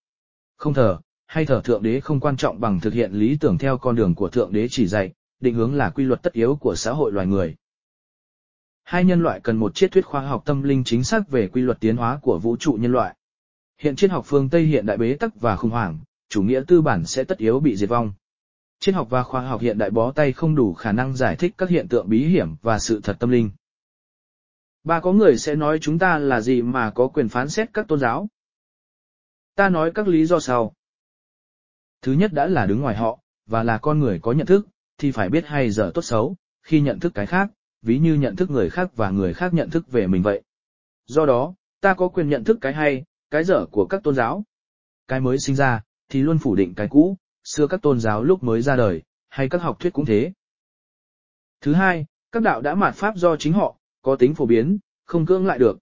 Không 0.57 0.75
thờ, 0.75 0.99
hay 1.27 1.47
thờ 1.47 1.61
thượng 1.65 1.83
đế 1.83 2.01
không 2.01 2.21
quan 2.21 2.37
trọng 2.37 2.61
bằng 2.61 2.81
thực 2.81 2.93
hiện 2.93 3.13
lý 3.13 3.37
tưởng 3.41 3.59
theo 3.59 3.79
con 3.79 3.97
đường 3.97 4.15
của 4.15 4.29
thượng 4.29 4.53
đế 4.53 4.69
chỉ 4.71 4.87
dạy, 4.87 5.13
định 5.41 5.55
hướng 5.55 5.75
là 5.75 5.91
quy 5.91 6.05
luật 6.05 6.23
tất 6.23 6.33
yếu 6.33 6.57
của 6.57 6.75
xã 6.77 6.93
hội 6.93 7.13
loài 7.13 7.27
người. 7.27 7.57
Hai 8.85 9.05
nhân 9.05 9.23
loại 9.23 9.41
cần 9.41 9.57
một 9.57 9.75
triết 9.75 9.93
thuyết 9.93 10.05
khoa 10.05 10.21
học 10.27 10.43
tâm 10.45 10.63
linh 10.63 10.85
chính 10.85 11.05
xác 11.05 11.29
về 11.29 11.49
quy 11.49 11.63
luật 11.63 11.81
tiến 11.81 11.97
hóa 11.97 12.19
của 12.23 12.39
vũ 12.39 12.57
trụ 12.57 12.73
nhân 12.73 12.93
loại. 12.93 13.17
Hiện 13.83 13.97
triết 13.97 14.11
học 14.11 14.25
phương 14.27 14.51
Tây 14.51 14.63
hiện 14.63 14.87
đại 14.87 14.97
bế 14.97 15.15
tắc 15.15 15.41
và 15.41 15.57
khủng 15.57 15.71
hoảng, 15.71 15.99
chủ 16.29 16.43
nghĩa 16.43 16.63
tư 16.67 16.83
bản 16.83 17.07
sẽ 17.07 17.25
tất 17.25 17.39
yếu 17.39 17.61
bị 17.61 17.77
diệt 17.77 17.89
vong. 17.89 18.13
Triết 18.81 18.95
học 18.95 19.07
và 19.11 19.23
khoa 19.23 19.49
học 19.49 19.61
hiện 19.61 19.79
đại 19.79 19.91
bó 19.91 20.13
tay 20.13 20.33
không 20.33 20.55
đủ 20.55 20.75
khả 20.75 20.93
năng 20.93 21.17
giải 21.17 21.37
thích 21.37 21.55
các 21.59 21.69
hiện 21.69 21.89
tượng 21.89 22.09
bí 22.09 22.27
hiểm 22.27 22.57
và 22.63 22.79
sự 22.79 23.01
thật 23.05 23.17
tâm 23.21 23.31
linh. 23.31 23.51
Ba 24.85 25.01
có 25.01 25.13
người 25.13 25.39
sẽ 25.39 25.55
nói 25.55 25.79
chúng 25.81 25.99
ta 25.99 26.19
là 26.19 26.41
gì 26.41 26.63
mà 26.63 26.91
có 26.91 27.09
quyền 27.09 27.29
phán 27.29 27.49
xét 27.49 27.71
các 27.75 27.89
tôn 27.89 28.01
giáo. 28.01 28.29
Ta 29.55 29.69
nói 29.69 29.91
các 29.95 30.09
lý 30.09 30.27
do 30.27 30.41
sau. 30.41 30.73
Thứ 32.03 32.13
nhất 32.13 32.33
đã 32.33 32.47
là 32.47 32.67
đứng 32.67 32.81
ngoài 32.81 32.97
họ, 32.97 33.19
và 33.47 33.63
là 33.63 33.79
con 33.79 33.99
người 33.99 34.19
có 34.23 34.33
nhận 34.33 34.47
thức, 34.47 34.67
thì 34.99 35.13
phải 35.13 35.29
biết 35.29 35.47
hay 35.47 35.71
dở 35.71 35.91
tốt 35.95 36.03
xấu, 36.03 36.37
khi 36.63 36.81
nhận 36.81 37.01
thức 37.01 37.13
cái 37.15 37.27
khác, 37.27 37.51
ví 37.83 37.99
như 37.99 38.15
nhận 38.15 38.37
thức 38.37 38.51
người 38.51 38.71
khác 38.71 38.97
và 38.97 39.11
người 39.11 39.35
khác 39.35 39.55
nhận 39.55 39.71
thức 39.71 39.93
về 39.93 40.07
mình 40.07 40.23
vậy. 40.23 40.43
Do 41.07 41.27
đó, 41.27 41.55
ta 41.81 41.95
có 41.95 42.09
quyền 42.09 42.29
nhận 42.29 42.45
thức 42.45 42.59
cái 42.61 42.73
hay, 42.73 43.05
cái 43.33 43.45
dở 43.45 43.67
của 43.71 43.87
các 43.87 44.03
tôn 44.03 44.15
giáo. 44.15 44.45
Cái 45.09 45.21
mới 45.21 45.39
sinh 45.39 45.57
ra, 45.57 45.83
thì 46.09 46.23
luôn 46.23 46.39
phủ 46.39 46.55
định 46.55 46.75
cái 46.75 46.89
cũ, 46.91 47.17
xưa 47.45 47.67
các 47.67 47.83
tôn 47.83 48.01
giáo 48.01 48.23
lúc 48.23 48.43
mới 48.43 48.63
ra 48.63 48.77
đời, 48.77 49.03
hay 49.29 49.49
các 49.49 49.63
học 49.63 49.77
thuyết 49.81 49.93
cũng 49.93 50.05
thế. 50.05 50.33
Thứ 51.61 51.73
hai, 51.73 52.07
các 52.33 52.43
đạo 52.43 52.61
đã 52.61 52.75
mạt 52.75 52.95
pháp 52.95 53.17
do 53.17 53.37
chính 53.37 53.53
họ, 53.53 53.77
có 54.03 54.17
tính 54.17 54.35
phổ 54.35 54.47
biến, 54.47 54.79
không 55.05 55.27
cưỡng 55.27 55.47
lại 55.47 55.59
được. 55.59 55.79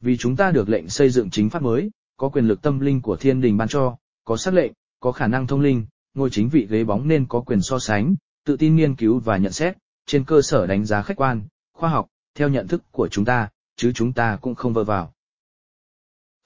Vì 0.00 0.16
chúng 0.16 0.36
ta 0.36 0.50
được 0.50 0.68
lệnh 0.68 0.88
xây 0.88 1.10
dựng 1.10 1.30
chính 1.30 1.50
pháp 1.50 1.62
mới, 1.62 1.90
có 2.16 2.28
quyền 2.28 2.48
lực 2.48 2.62
tâm 2.62 2.80
linh 2.80 3.02
của 3.02 3.16
thiên 3.16 3.40
đình 3.40 3.56
ban 3.56 3.68
cho, 3.68 3.96
có 4.24 4.36
sắc 4.36 4.54
lệnh, 4.54 4.72
có 5.00 5.12
khả 5.12 5.26
năng 5.26 5.46
thông 5.46 5.60
linh, 5.60 5.86
ngôi 6.14 6.30
chính 6.30 6.48
vị 6.48 6.66
ghế 6.70 6.84
bóng 6.84 7.08
nên 7.08 7.26
có 7.26 7.40
quyền 7.40 7.62
so 7.62 7.78
sánh, 7.78 8.14
tự 8.44 8.56
tin 8.56 8.76
nghiên 8.76 8.96
cứu 8.96 9.18
và 9.18 9.36
nhận 9.36 9.52
xét, 9.52 9.76
trên 10.06 10.24
cơ 10.24 10.42
sở 10.42 10.66
đánh 10.66 10.84
giá 10.84 11.02
khách 11.02 11.16
quan, 11.16 11.42
khoa 11.72 11.90
học, 11.90 12.06
theo 12.34 12.48
nhận 12.48 12.68
thức 12.68 12.82
của 12.90 13.08
chúng 13.08 13.24
ta, 13.24 13.48
chứ 13.76 13.92
chúng 13.94 14.12
ta 14.12 14.38
cũng 14.40 14.54
không 14.54 14.72
vơ 14.72 14.84
vào. 14.84 15.12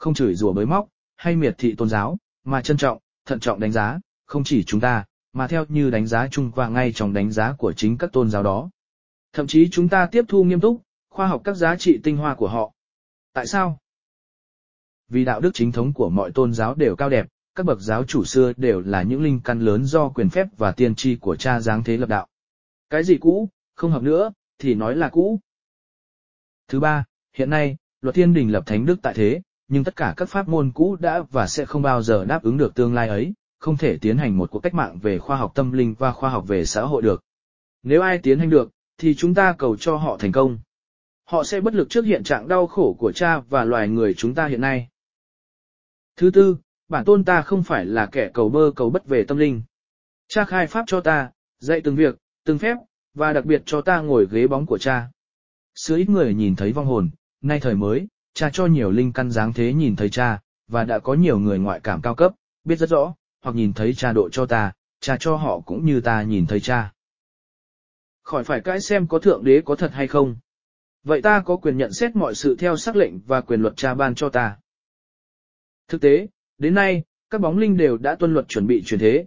Không 0.04 0.14
chửi 0.14 0.34
rủa 0.34 0.52
bới 0.52 0.66
móc, 0.66 0.88
hay 1.16 1.36
miệt 1.36 1.54
thị 1.58 1.74
tôn 1.78 1.88
giáo, 1.88 2.18
mà 2.44 2.60
trân 2.60 2.76
trọng, 2.76 2.98
thận 3.26 3.40
trọng 3.40 3.60
đánh 3.60 3.72
giá, 3.72 4.00
không 4.26 4.44
chỉ 4.44 4.64
chúng 4.64 4.80
ta, 4.80 5.04
mà 5.32 5.46
theo 5.46 5.64
như 5.68 5.90
đánh 5.90 6.06
giá 6.06 6.28
chung 6.30 6.50
và 6.54 6.68
ngay 6.68 6.92
trong 6.92 7.12
đánh 7.12 7.32
giá 7.32 7.54
của 7.58 7.72
chính 7.72 7.98
các 7.98 8.12
tôn 8.12 8.30
giáo 8.30 8.42
đó. 8.42 8.70
Thậm 9.32 9.46
chí 9.46 9.68
chúng 9.70 9.88
ta 9.88 10.06
tiếp 10.06 10.24
thu 10.28 10.44
nghiêm 10.44 10.60
túc, 10.60 10.82
khoa 11.10 11.26
học 11.26 11.40
các 11.44 11.54
giá 11.54 11.76
trị 11.76 12.00
tinh 12.02 12.16
hoa 12.16 12.34
của 12.34 12.48
họ. 12.48 12.72
Tại 13.32 13.46
sao? 13.46 13.78
vì 15.08 15.24
đạo 15.24 15.40
đức 15.40 15.50
chính 15.54 15.72
thống 15.72 15.92
của 15.92 16.10
mọi 16.10 16.30
tôn 16.30 16.54
giáo 16.54 16.74
đều 16.74 16.96
cao 16.96 17.10
đẹp, 17.10 17.26
các 17.54 17.66
bậc 17.66 17.80
giáo 17.80 18.04
chủ 18.04 18.24
xưa 18.24 18.52
đều 18.56 18.80
là 18.80 19.02
những 19.02 19.22
linh 19.22 19.40
căn 19.44 19.60
lớn 19.60 19.84
do 19.84 20.08
quyền 20.08 20.28
phép 20.28 20.46
và 20.56 20.72
tiên 20.72 20.94
tri 20.94 21.16
của 21.16 21.36
cha 21.36 21.60
giáng 21.60 21.84
thế 21.84 21.96
lập 21.96 22.08
đạo. 22.08 22.28
Cái 22.90 23.04
gì 23.04 23.18
cũ, 23.20 23.48
không 23.74 23.90
hợp 23.90 24.02
nữa, 24.02 24.32
thì 24.58 24.74
nói 24.74 24.96
là 24.96 25.08
cũ. 25.08 25.40
Thứ 26.68 26.80
ba, 26.80 27.04
hiện 27.36 27.50
nay, 27.50 27.76
luật 28.00 28.14
thiên 28.14 28.34
đình 28.34 28.52
lập 28.52 28.62
thánh 28.66 28.86
đức 28.86 28.98
tại 29.02 29.14
thế, 29.16 29.40
nhưng 29.68 29.84
tất 29.84 29.96
cả 29.96 30.14
các 30.16 30.28
pháp 30.28 30.48
môn 30.48 30.72
cũ 30.72 30.96
đã 31.00 31.22
và 31.30 31.46
sẽ 31.46 31.64
không 31.64 31.82
bao 31.82 32.02
giờ 32.02 32.24
đáp 32.24 32.42
ứng 32.42 32.56
được 32.56 32.74
tương 32.74 32.94
lai 32.94 33.08
ấy, 33.08 33.34
không 33.58 33.76
thể 33.76 33.98
tiến 34.00 34.18
hành 34.18 34.38
một 34.38 34.50
cuộc 34.50 34.60
cách 34.60 34.74
mạng 34.74 34.98
về 34.98 35.18
khoa 35.18 35.36
học 35.36 35.52
tâm 35.54 35.72
linh 35.72 35.94
và 35.98 36.12
khoa 36.12 36.30
học 36.30 36.44
về 36.48 36.64
xã 36.64 36.82
hội 36.82 37.02
được. 37.02 37.22
Nếu 37.82 38.02
ai 38.02 38.18
tiến 38.18 38.38
hành 38.38 38.50
được, 38.50 38.70
thì 38.98 39.14
chúng 39.14 39.34
ta 39.34 39.54
cầu 39.58 39.76
cho 39.76 39.96
họ 39.96 40.16
thành 40.16 40.32
công. 40.32 40.58
Họ 41.24 41.44
sẽ 41.44 41.60
bất 41.60 41.74
lực 41.74 41.90
trước 41.90 42.04
hiện 42.04 42.24
trạng 42.24 42.48
đau 42.48 42.66
khổ 42.66 42.96
của 42.98 43.12
cha 43.12 43.40
và 43.40 43.64
loài 43.64 43.88
người 43.88 44.14
chúng 44.14 44.34
ta 44.34 44.46
hiện 44.46 44.60
nay. 44.60 44.88
Thứ 46.16 46.30
tư, 46.30 46.56
bản 46.88 47.04
tôn 47.04 47.24
ta 47.24 47.42
không 47.42 47.62
phải 47.62 47.84
là 47.84 48.06
kẻ 48.06 48.30
cầu 48.34 48.48
bơ 48.48 48.70
cầu 48.76 48.90
bất 48.90 49.06
về 49.06 49.24
tâm 49.24 49.38
linh. 49.38 49.62
Cha 50.28 50.44
khai 50.44 50.66
pháp 50.66 50.84
cho 50.86 51.00
ta, 51.00 51.30
dạy 51.58 51.80
từng 51.80 51.96
việc, 51.96 52.18
từng 52.44 52.58
phép, 52.58 52.76
và 53.14 53.32
đặc 53.32 53.44
biệt 53.44 53.62
cho 53.66 53.80
ta 53.80 54.00
ngồi 54.00 54.26
ghế 54.30 54.46
bóng 54.46 54.66
của 54.66 54.78
cha. 54.78 55.10
Sứ 55.74 55.96
ít 55.96 56.08
người 56.08 56.34
nhìn 56.34 56.56
thấy 56.56 56.72
vong 56.72 56.86
hồn, 56.86 57.10
nay 57.40 57.60
thời 57.60 57.74
mới, 57.74 58.06
cha 58.34 58.50
cho 58.52 58.66
nhiều 58.66 58.90
linh 58.90 59.12
căn 59.12 59.30
dáng 59.30 59.52
thế 59.52 59.72
nhìn 59.72 59.96
thấy 59.96 60.10
cha, 60.10 60.40
và 60.68 60.84
đã 60.84 60.98
có 60.98 61.14
nhiều 61.14 61.38
người 61.38 61.58
ngoại 61.58 61.80
cảm 61.80 62.02
cao 62.02 62.14
cấp, 62.14 62.32
biết 62.64 62.76
rất 62.76 62.88
rõ, 62.88 63.14
hoặc 63.42 63.56
nhìn 63.56 63.72
thấy 63.72 63.94
cha 63.94 64.12
độ 64.12 64.28
cho 64.32 64.46
ta, 64.46 64.72
cha 65.00 65.16
cho 65.20 65.36
họ 65.36 65.60
cũng 65.60 65.86
như 65.86 66.00
ta 66.00 66.22
nhìn 66.22 66.46
thấy 66.46 66.60
cha. 66.60 66.92
Khỏi 68.22 68.44
phải 68.44 68.60
cãi 68.60 68.80
xem 68.80 69.06
có 69.06 69.18
thượng 69.18 69.44
đế 69.44 69.62
có 69.64 69.76
thật 69.76 69.90
hay 69.92 70.06
không. 70.06 70.36
Vậy 71.02 71.22
ta 71.22 71.42
có 71.46 71.56
quyền 71.56 71.76
nhận 71.76 71.92
xét 71.92 72.16
mọi 72.16 72.34
sự 72.34 72.56
theo 72.58 72.76
sắc 72.76 72.96
lệnh 72.96 73.20
và 73.26 73.40
quyền 73.40 73.60
luật 73.60 73.76
cha 73.76 73.94
ban 73.94 74.14
cho 74.14 74.28
ta. 74.28 74.56
Thực 75.88 76.00
tế, 76.00 76.26
đến 76.58 76.74
nay, 76.74 77.02
các 77.30 77.40
bóng 77.40 77.58
linh 77.58 77.76
đều 77.76 77.96
đã 77.96 78.14
tuân 78.14 78.34
luật 78.34 78.48
chuẩn 78.48 78.66
bị 78.66 78.82
chuyển 78.86 79.00
thế. 79.00 79.26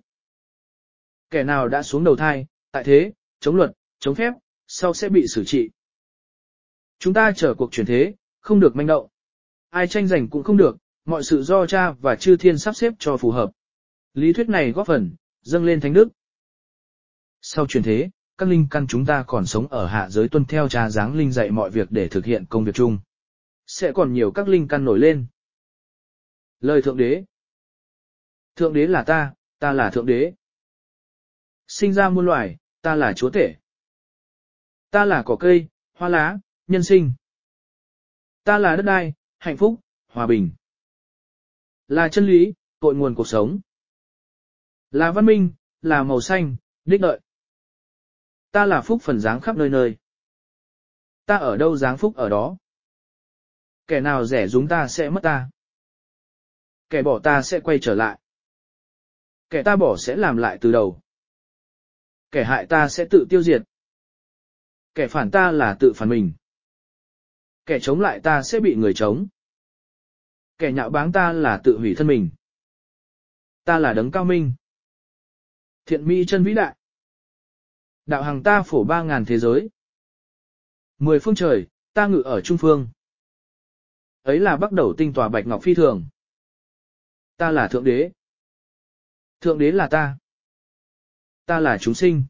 Kẻ 1.29 1.43
nào 1.43 1.67
đã 1.67 1.83
xuống 1.83 2.03
đầu 2.03 2.15
thai, 2.15 2.45
tại 2.71 2.83
thế, 2.83 3.13
chống 3.39 3.55
luật, 3.55 3.71
chống 3.99 4.15
phép, 4.15 4.33
sau 4.67 4.93
sẽ 4.93 5.09
bị 5.09 5.25
xử 5.27 5.43
trị. 5.43 5.69
Chúng 6.99 7.13
ta 7.13 7.31
chờ 7.35 7.53
cuộc 7.57 7.71
chuyển 7.71 7.85
thế, 7.85 8.13
không 8.47 8.59
được 8.59 8.75
manh 8.75 8.87
động. 8.87 9.07
Ai 9.69 9.87
tranh 9.87 10.07
giành 10.07 10.29
cũng 10.29 10.43
không 10.43 10.57
được, 10.57 10.77
mọi 11.05 11.23
sự 11.23 11.43
do 11.43 11.65
cha 11.65 11.91
và 11.91 12.15
chư 12.15 12.37
thiên 12.37 12.57
sắp 12.57 12.75
xếp 12.75 12.93
cho 12.99 13.17
phù 13.17 13.31
hợp. 13.31 13.51
Lý 14.13 14.33
thuyết 14.33 14.49
này 14.49 14.71
góp 14.71 14.87
phần, 14.87 15.15
dâng 15.41 15.65
lên 15.65 15.81
thánh 15.81 15.93
đức. 15.93 16.07
Sau 17.41 17.67
chuyển 17.67 17.83
thế, 17.83 18.09
các 18.37 18.49
linh 18.49 18.67
căn 18.71 18.87
chúng 18.87 19.05
ta 19.05 19.23
còn 19.27 19.45
sống 19.45 19.67
ở 19.67 19.87
hạ 19.87 20.09
giới 20.09 20.29
tuân 20.29 20.45
theo 20.45 20.69
cha 20.69 20.89
dáng 20.89 21.15
linh 21.15 21.31
dạy 21.31 21.51
mọi 21.51 21.69
việc 21.69 21.91
để 21.91 22.07
thực 22.07 22.25
hiện 22.25 22.45
công 22.45 22.65
việc 22.65 22.75
chung. 22.75 22.99
Sẽ 23.65 23.91
còn 23.91 24.13
nhiều 24.13 24.31
các 24.31 24.47
linh 24.47 24.67
căn 24.67 24.85
nổi 24.85 24.99
lên. 24.99 25.25
Lời 26.59 26.81
Thượng 26.81 26.97
Đế 26.97 27.23
Thượng 28.55 28.73
Đế 28.73 28.87
là 28.87 29.03
ta, 29.03 29.33
ta 29.59 29.73
là 29.73 29.89
Thượng 29.89 30.05
Đế. 30.05 30.33
Sinh 31.67 31.93
ra 31.93 32.09
muôn 32.09 32.25
loài, 32.25 32.57
ta 32.81 32.95
là 32.95 33.13
Chúa 33.13 33.29
Tể. 33.29 33.55
Ta 34.91 35.05
là 35.05 35.23
cỏ 35.25 35.35
cây, 35.39 35.67
hoa 35.93 36.09
lá, 36.09 36.37
nhân 36.67 36.83
sinh. 36.83 37.13
Ta 38.47 38.57
là 38.57 38.75
đất 38.75 38.83
đai, 38.83 39.13
hạnh 39.39 39.57
phúc, 39.57 39.79
hòa 40.07 40.27
bình. 40.27 40.51
Là 41.87 42.09
chân 42.11 42.27
lý, 42.27 42.53
cội 42.79 42.95
nguồn 42.95 43.15
cuộc 43.15 43.27
sống. 43.27 43.59
Là 44.91 45.11
văn 45.11 45.25
minh, 45.25 45.53
là 45.81 46.03
màu 46.03 46.21
xanh, 46.21 46.55
đích 46.85 47.01
đợi. 47.01 47.19
Ta 48.51 48.65
là 48.65 48.81
phúc 48.81 49.01
phần 49.03 49.19
dáng 49.19 49.41
khắp 49.41 49.57
nơi 49.57 49.69
nơi. 49.69 49.97
Ta 51.25 51.37
ở 51.37 51.57
đâu 51.57 51.77
dáng 51.77 51.97
phúc 51.97 52.15
ở 52.15 52.29
đó. 52.29 52.57
Kẻ 53.87 53.99
nào 53.99 54.25
rẻ 54.25 54.47
rúng 54.47 54.67
ta 54.67 54.87
sẽ 54.87 55.09
mất 55.09 55.21
ta. 55.23 55.49
Kẻ 56.89 57.01
bỏ 57.01 57.19
ta 57.23 57.41
sẽ 57.41 57.59
quay 57.59 57.77
trở 57.81 57.95
lại. 57.95 58.19
Kẻ 59.49 59.63
ta 59.63 59.75
bỏ 59.75 59.95
sẽ 59.97 60.15
làm 60.15 60.37
lại 60.37 60.57
từ 60.61 60.71
đầu. 60.71 60.99
Kẻ 62.31 62.43
hại 62.43 62.65
ta 62.65 62.89
sẽ 62.89 63.05
tự 63.09 63.25
tiêu 63.29 63.41
diệt. 63.41 63.61
Kẻ 64.95 65.07
phản 65.07 65.31
ta 65.31 65.51
là 65.51 65.77
tự 65.79 65.93
phản 65.95 66.09
mình. 66.09 66.33
Kẻ 67.67 67.79
chống 67.81 67.99
lại 67.99 68.19
ta 68.23 68.43
sẽ 68.43 68.59
bị 68.59 68.75
người 68.75 68.93
chống. 68.93 69.27
Kẻ 70.57 70.71
nhạo 70.71 70.89
báng 70.89 71.11
ta 71.11 71.33
là 71.33 71.61
tự 71.63 71.77
hủy 71.77 71.93
thân 71.97 72.07
mình. 72.07 72.29
Ta 73.63 73.79
là 73.79 73.93
đấng 73.93 74.11
cao 74.11 74.25
minh. 74.25 74.53
Thiện 75.85 76.07
mỹ 76.07 76.23
chân 76.27 76.43
vĩ 76.43 76.53
đại. 76.53 76.77
Đạo 78.05 78.23
hàng 78.23 78.43
ta 78.43 78.63
phổ 78.63 78.83
ba 78.83 79.03
ngàn 79.03 79.25
thế 79.25 79.39
giới. 79.39 79.69
Mười 80.97 81.19
phương 81.19 81.35
trời, 81.35 81.67
ta 81.93 82.07
ngự 82.07 82.21
ở 82.21 82.41
trung 82.41 82.57
phương. 82.57 82.89
Ấy 84.21 84.39
là 84.39 84.57
bắt 84.57 84.71
đầu 84.71 84.93
tinh 84.97 85.13
tòa 85.13 85.29
bạch 85.29 85.47
ngọc 85.47 85.63
phi 85.63 85.73
thường. 85.73 86.07
Ta 87.37 87.51
là 87.51 87.67
thượng 87.67 87.83
đế. 87.83 88.11
Thượng 89.41 89.59
đế 89.59 89.71
là 89.71 89.87
ta. 89.91 90.17
Ta 91.45 91.59
là 91.59 91.77
chúng 91.81 91.93
sinh. 91.93 92.23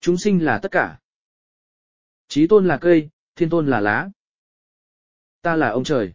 Chúng 0.00 0.18
sinh 0.18 0.44
là 0.44 0.60
tất 0.62 0.68
cả. 0.72 1.00
Chí 2.28 2.46
tôn 2.46 2.68
là 2.68 2.78
cây, 2.80 3.08
thiên 3.36 3.50
tôn 3.50 3.66
là 3.66 3.80
lá. 3.80 4.08
Ta 5.42 5.56
là 5.56 5.68
ông 5.68 5.84
trời. 5.84 6.12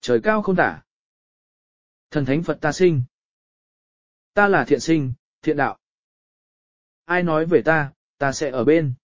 Trời 0.00 0.20
cao 0.24 0.42
không 0.42 0.56
tả. 0.56 0.82
Thần 2.10 2.24
thánh 2.24 2.42
Phật 2.42 2.58
ta 2.60 2.72
sinh. 2.72 3.02
Ta 4.34 4.48
là 4.48 4.64
thiện 4.68 4.80
sinh, 4.80 5.12
thiện 5.42 5.56
đạo. 5.56 5.78
Ai 7.04 7.22
nói 7.22 7.46
về 7.46 7.62
ta, 7.64 7.92
ta 8.18 8.32
sẽ 8.32 8.50
ở 8.50 8.64
bên. 8.64 8.94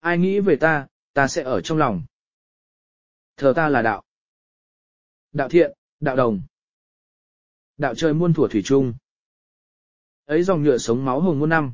Ai 0.00 0.18
nghĩ 0.18 0.40
về 0.40 0.56
ta, 0.60 0.86
ta 1.12 1.28
sẽ 1.28 1.42
ở 1.42 1.60
trong 1.60 1.78
lòng. 1.78 2.04
Thờ 3.36 3.52
ta 3.56 3.68
là 3.68 3.82
đạo. 3.82 4.04
Đạo 5.32 5.48
thiện, 5.48 5.72
đạo 6.00 6.16
đồng. 6.16 6.42
Đạo 7.76 7.94
trời 7.94 8.14
muôn 8.14 8.34
thủa 8.34 8.48
thủy 8.48 8.62
chung. 8.64 8.94
Ấy 10.24 10.42
dòng 10.42 10.62
nhựa 10.62 10.78
sống 10.78 11.04
máu 11.04 11.20
hồng 11.20 11.38
muôn 11.38 11.48
năm. 11.48 11.72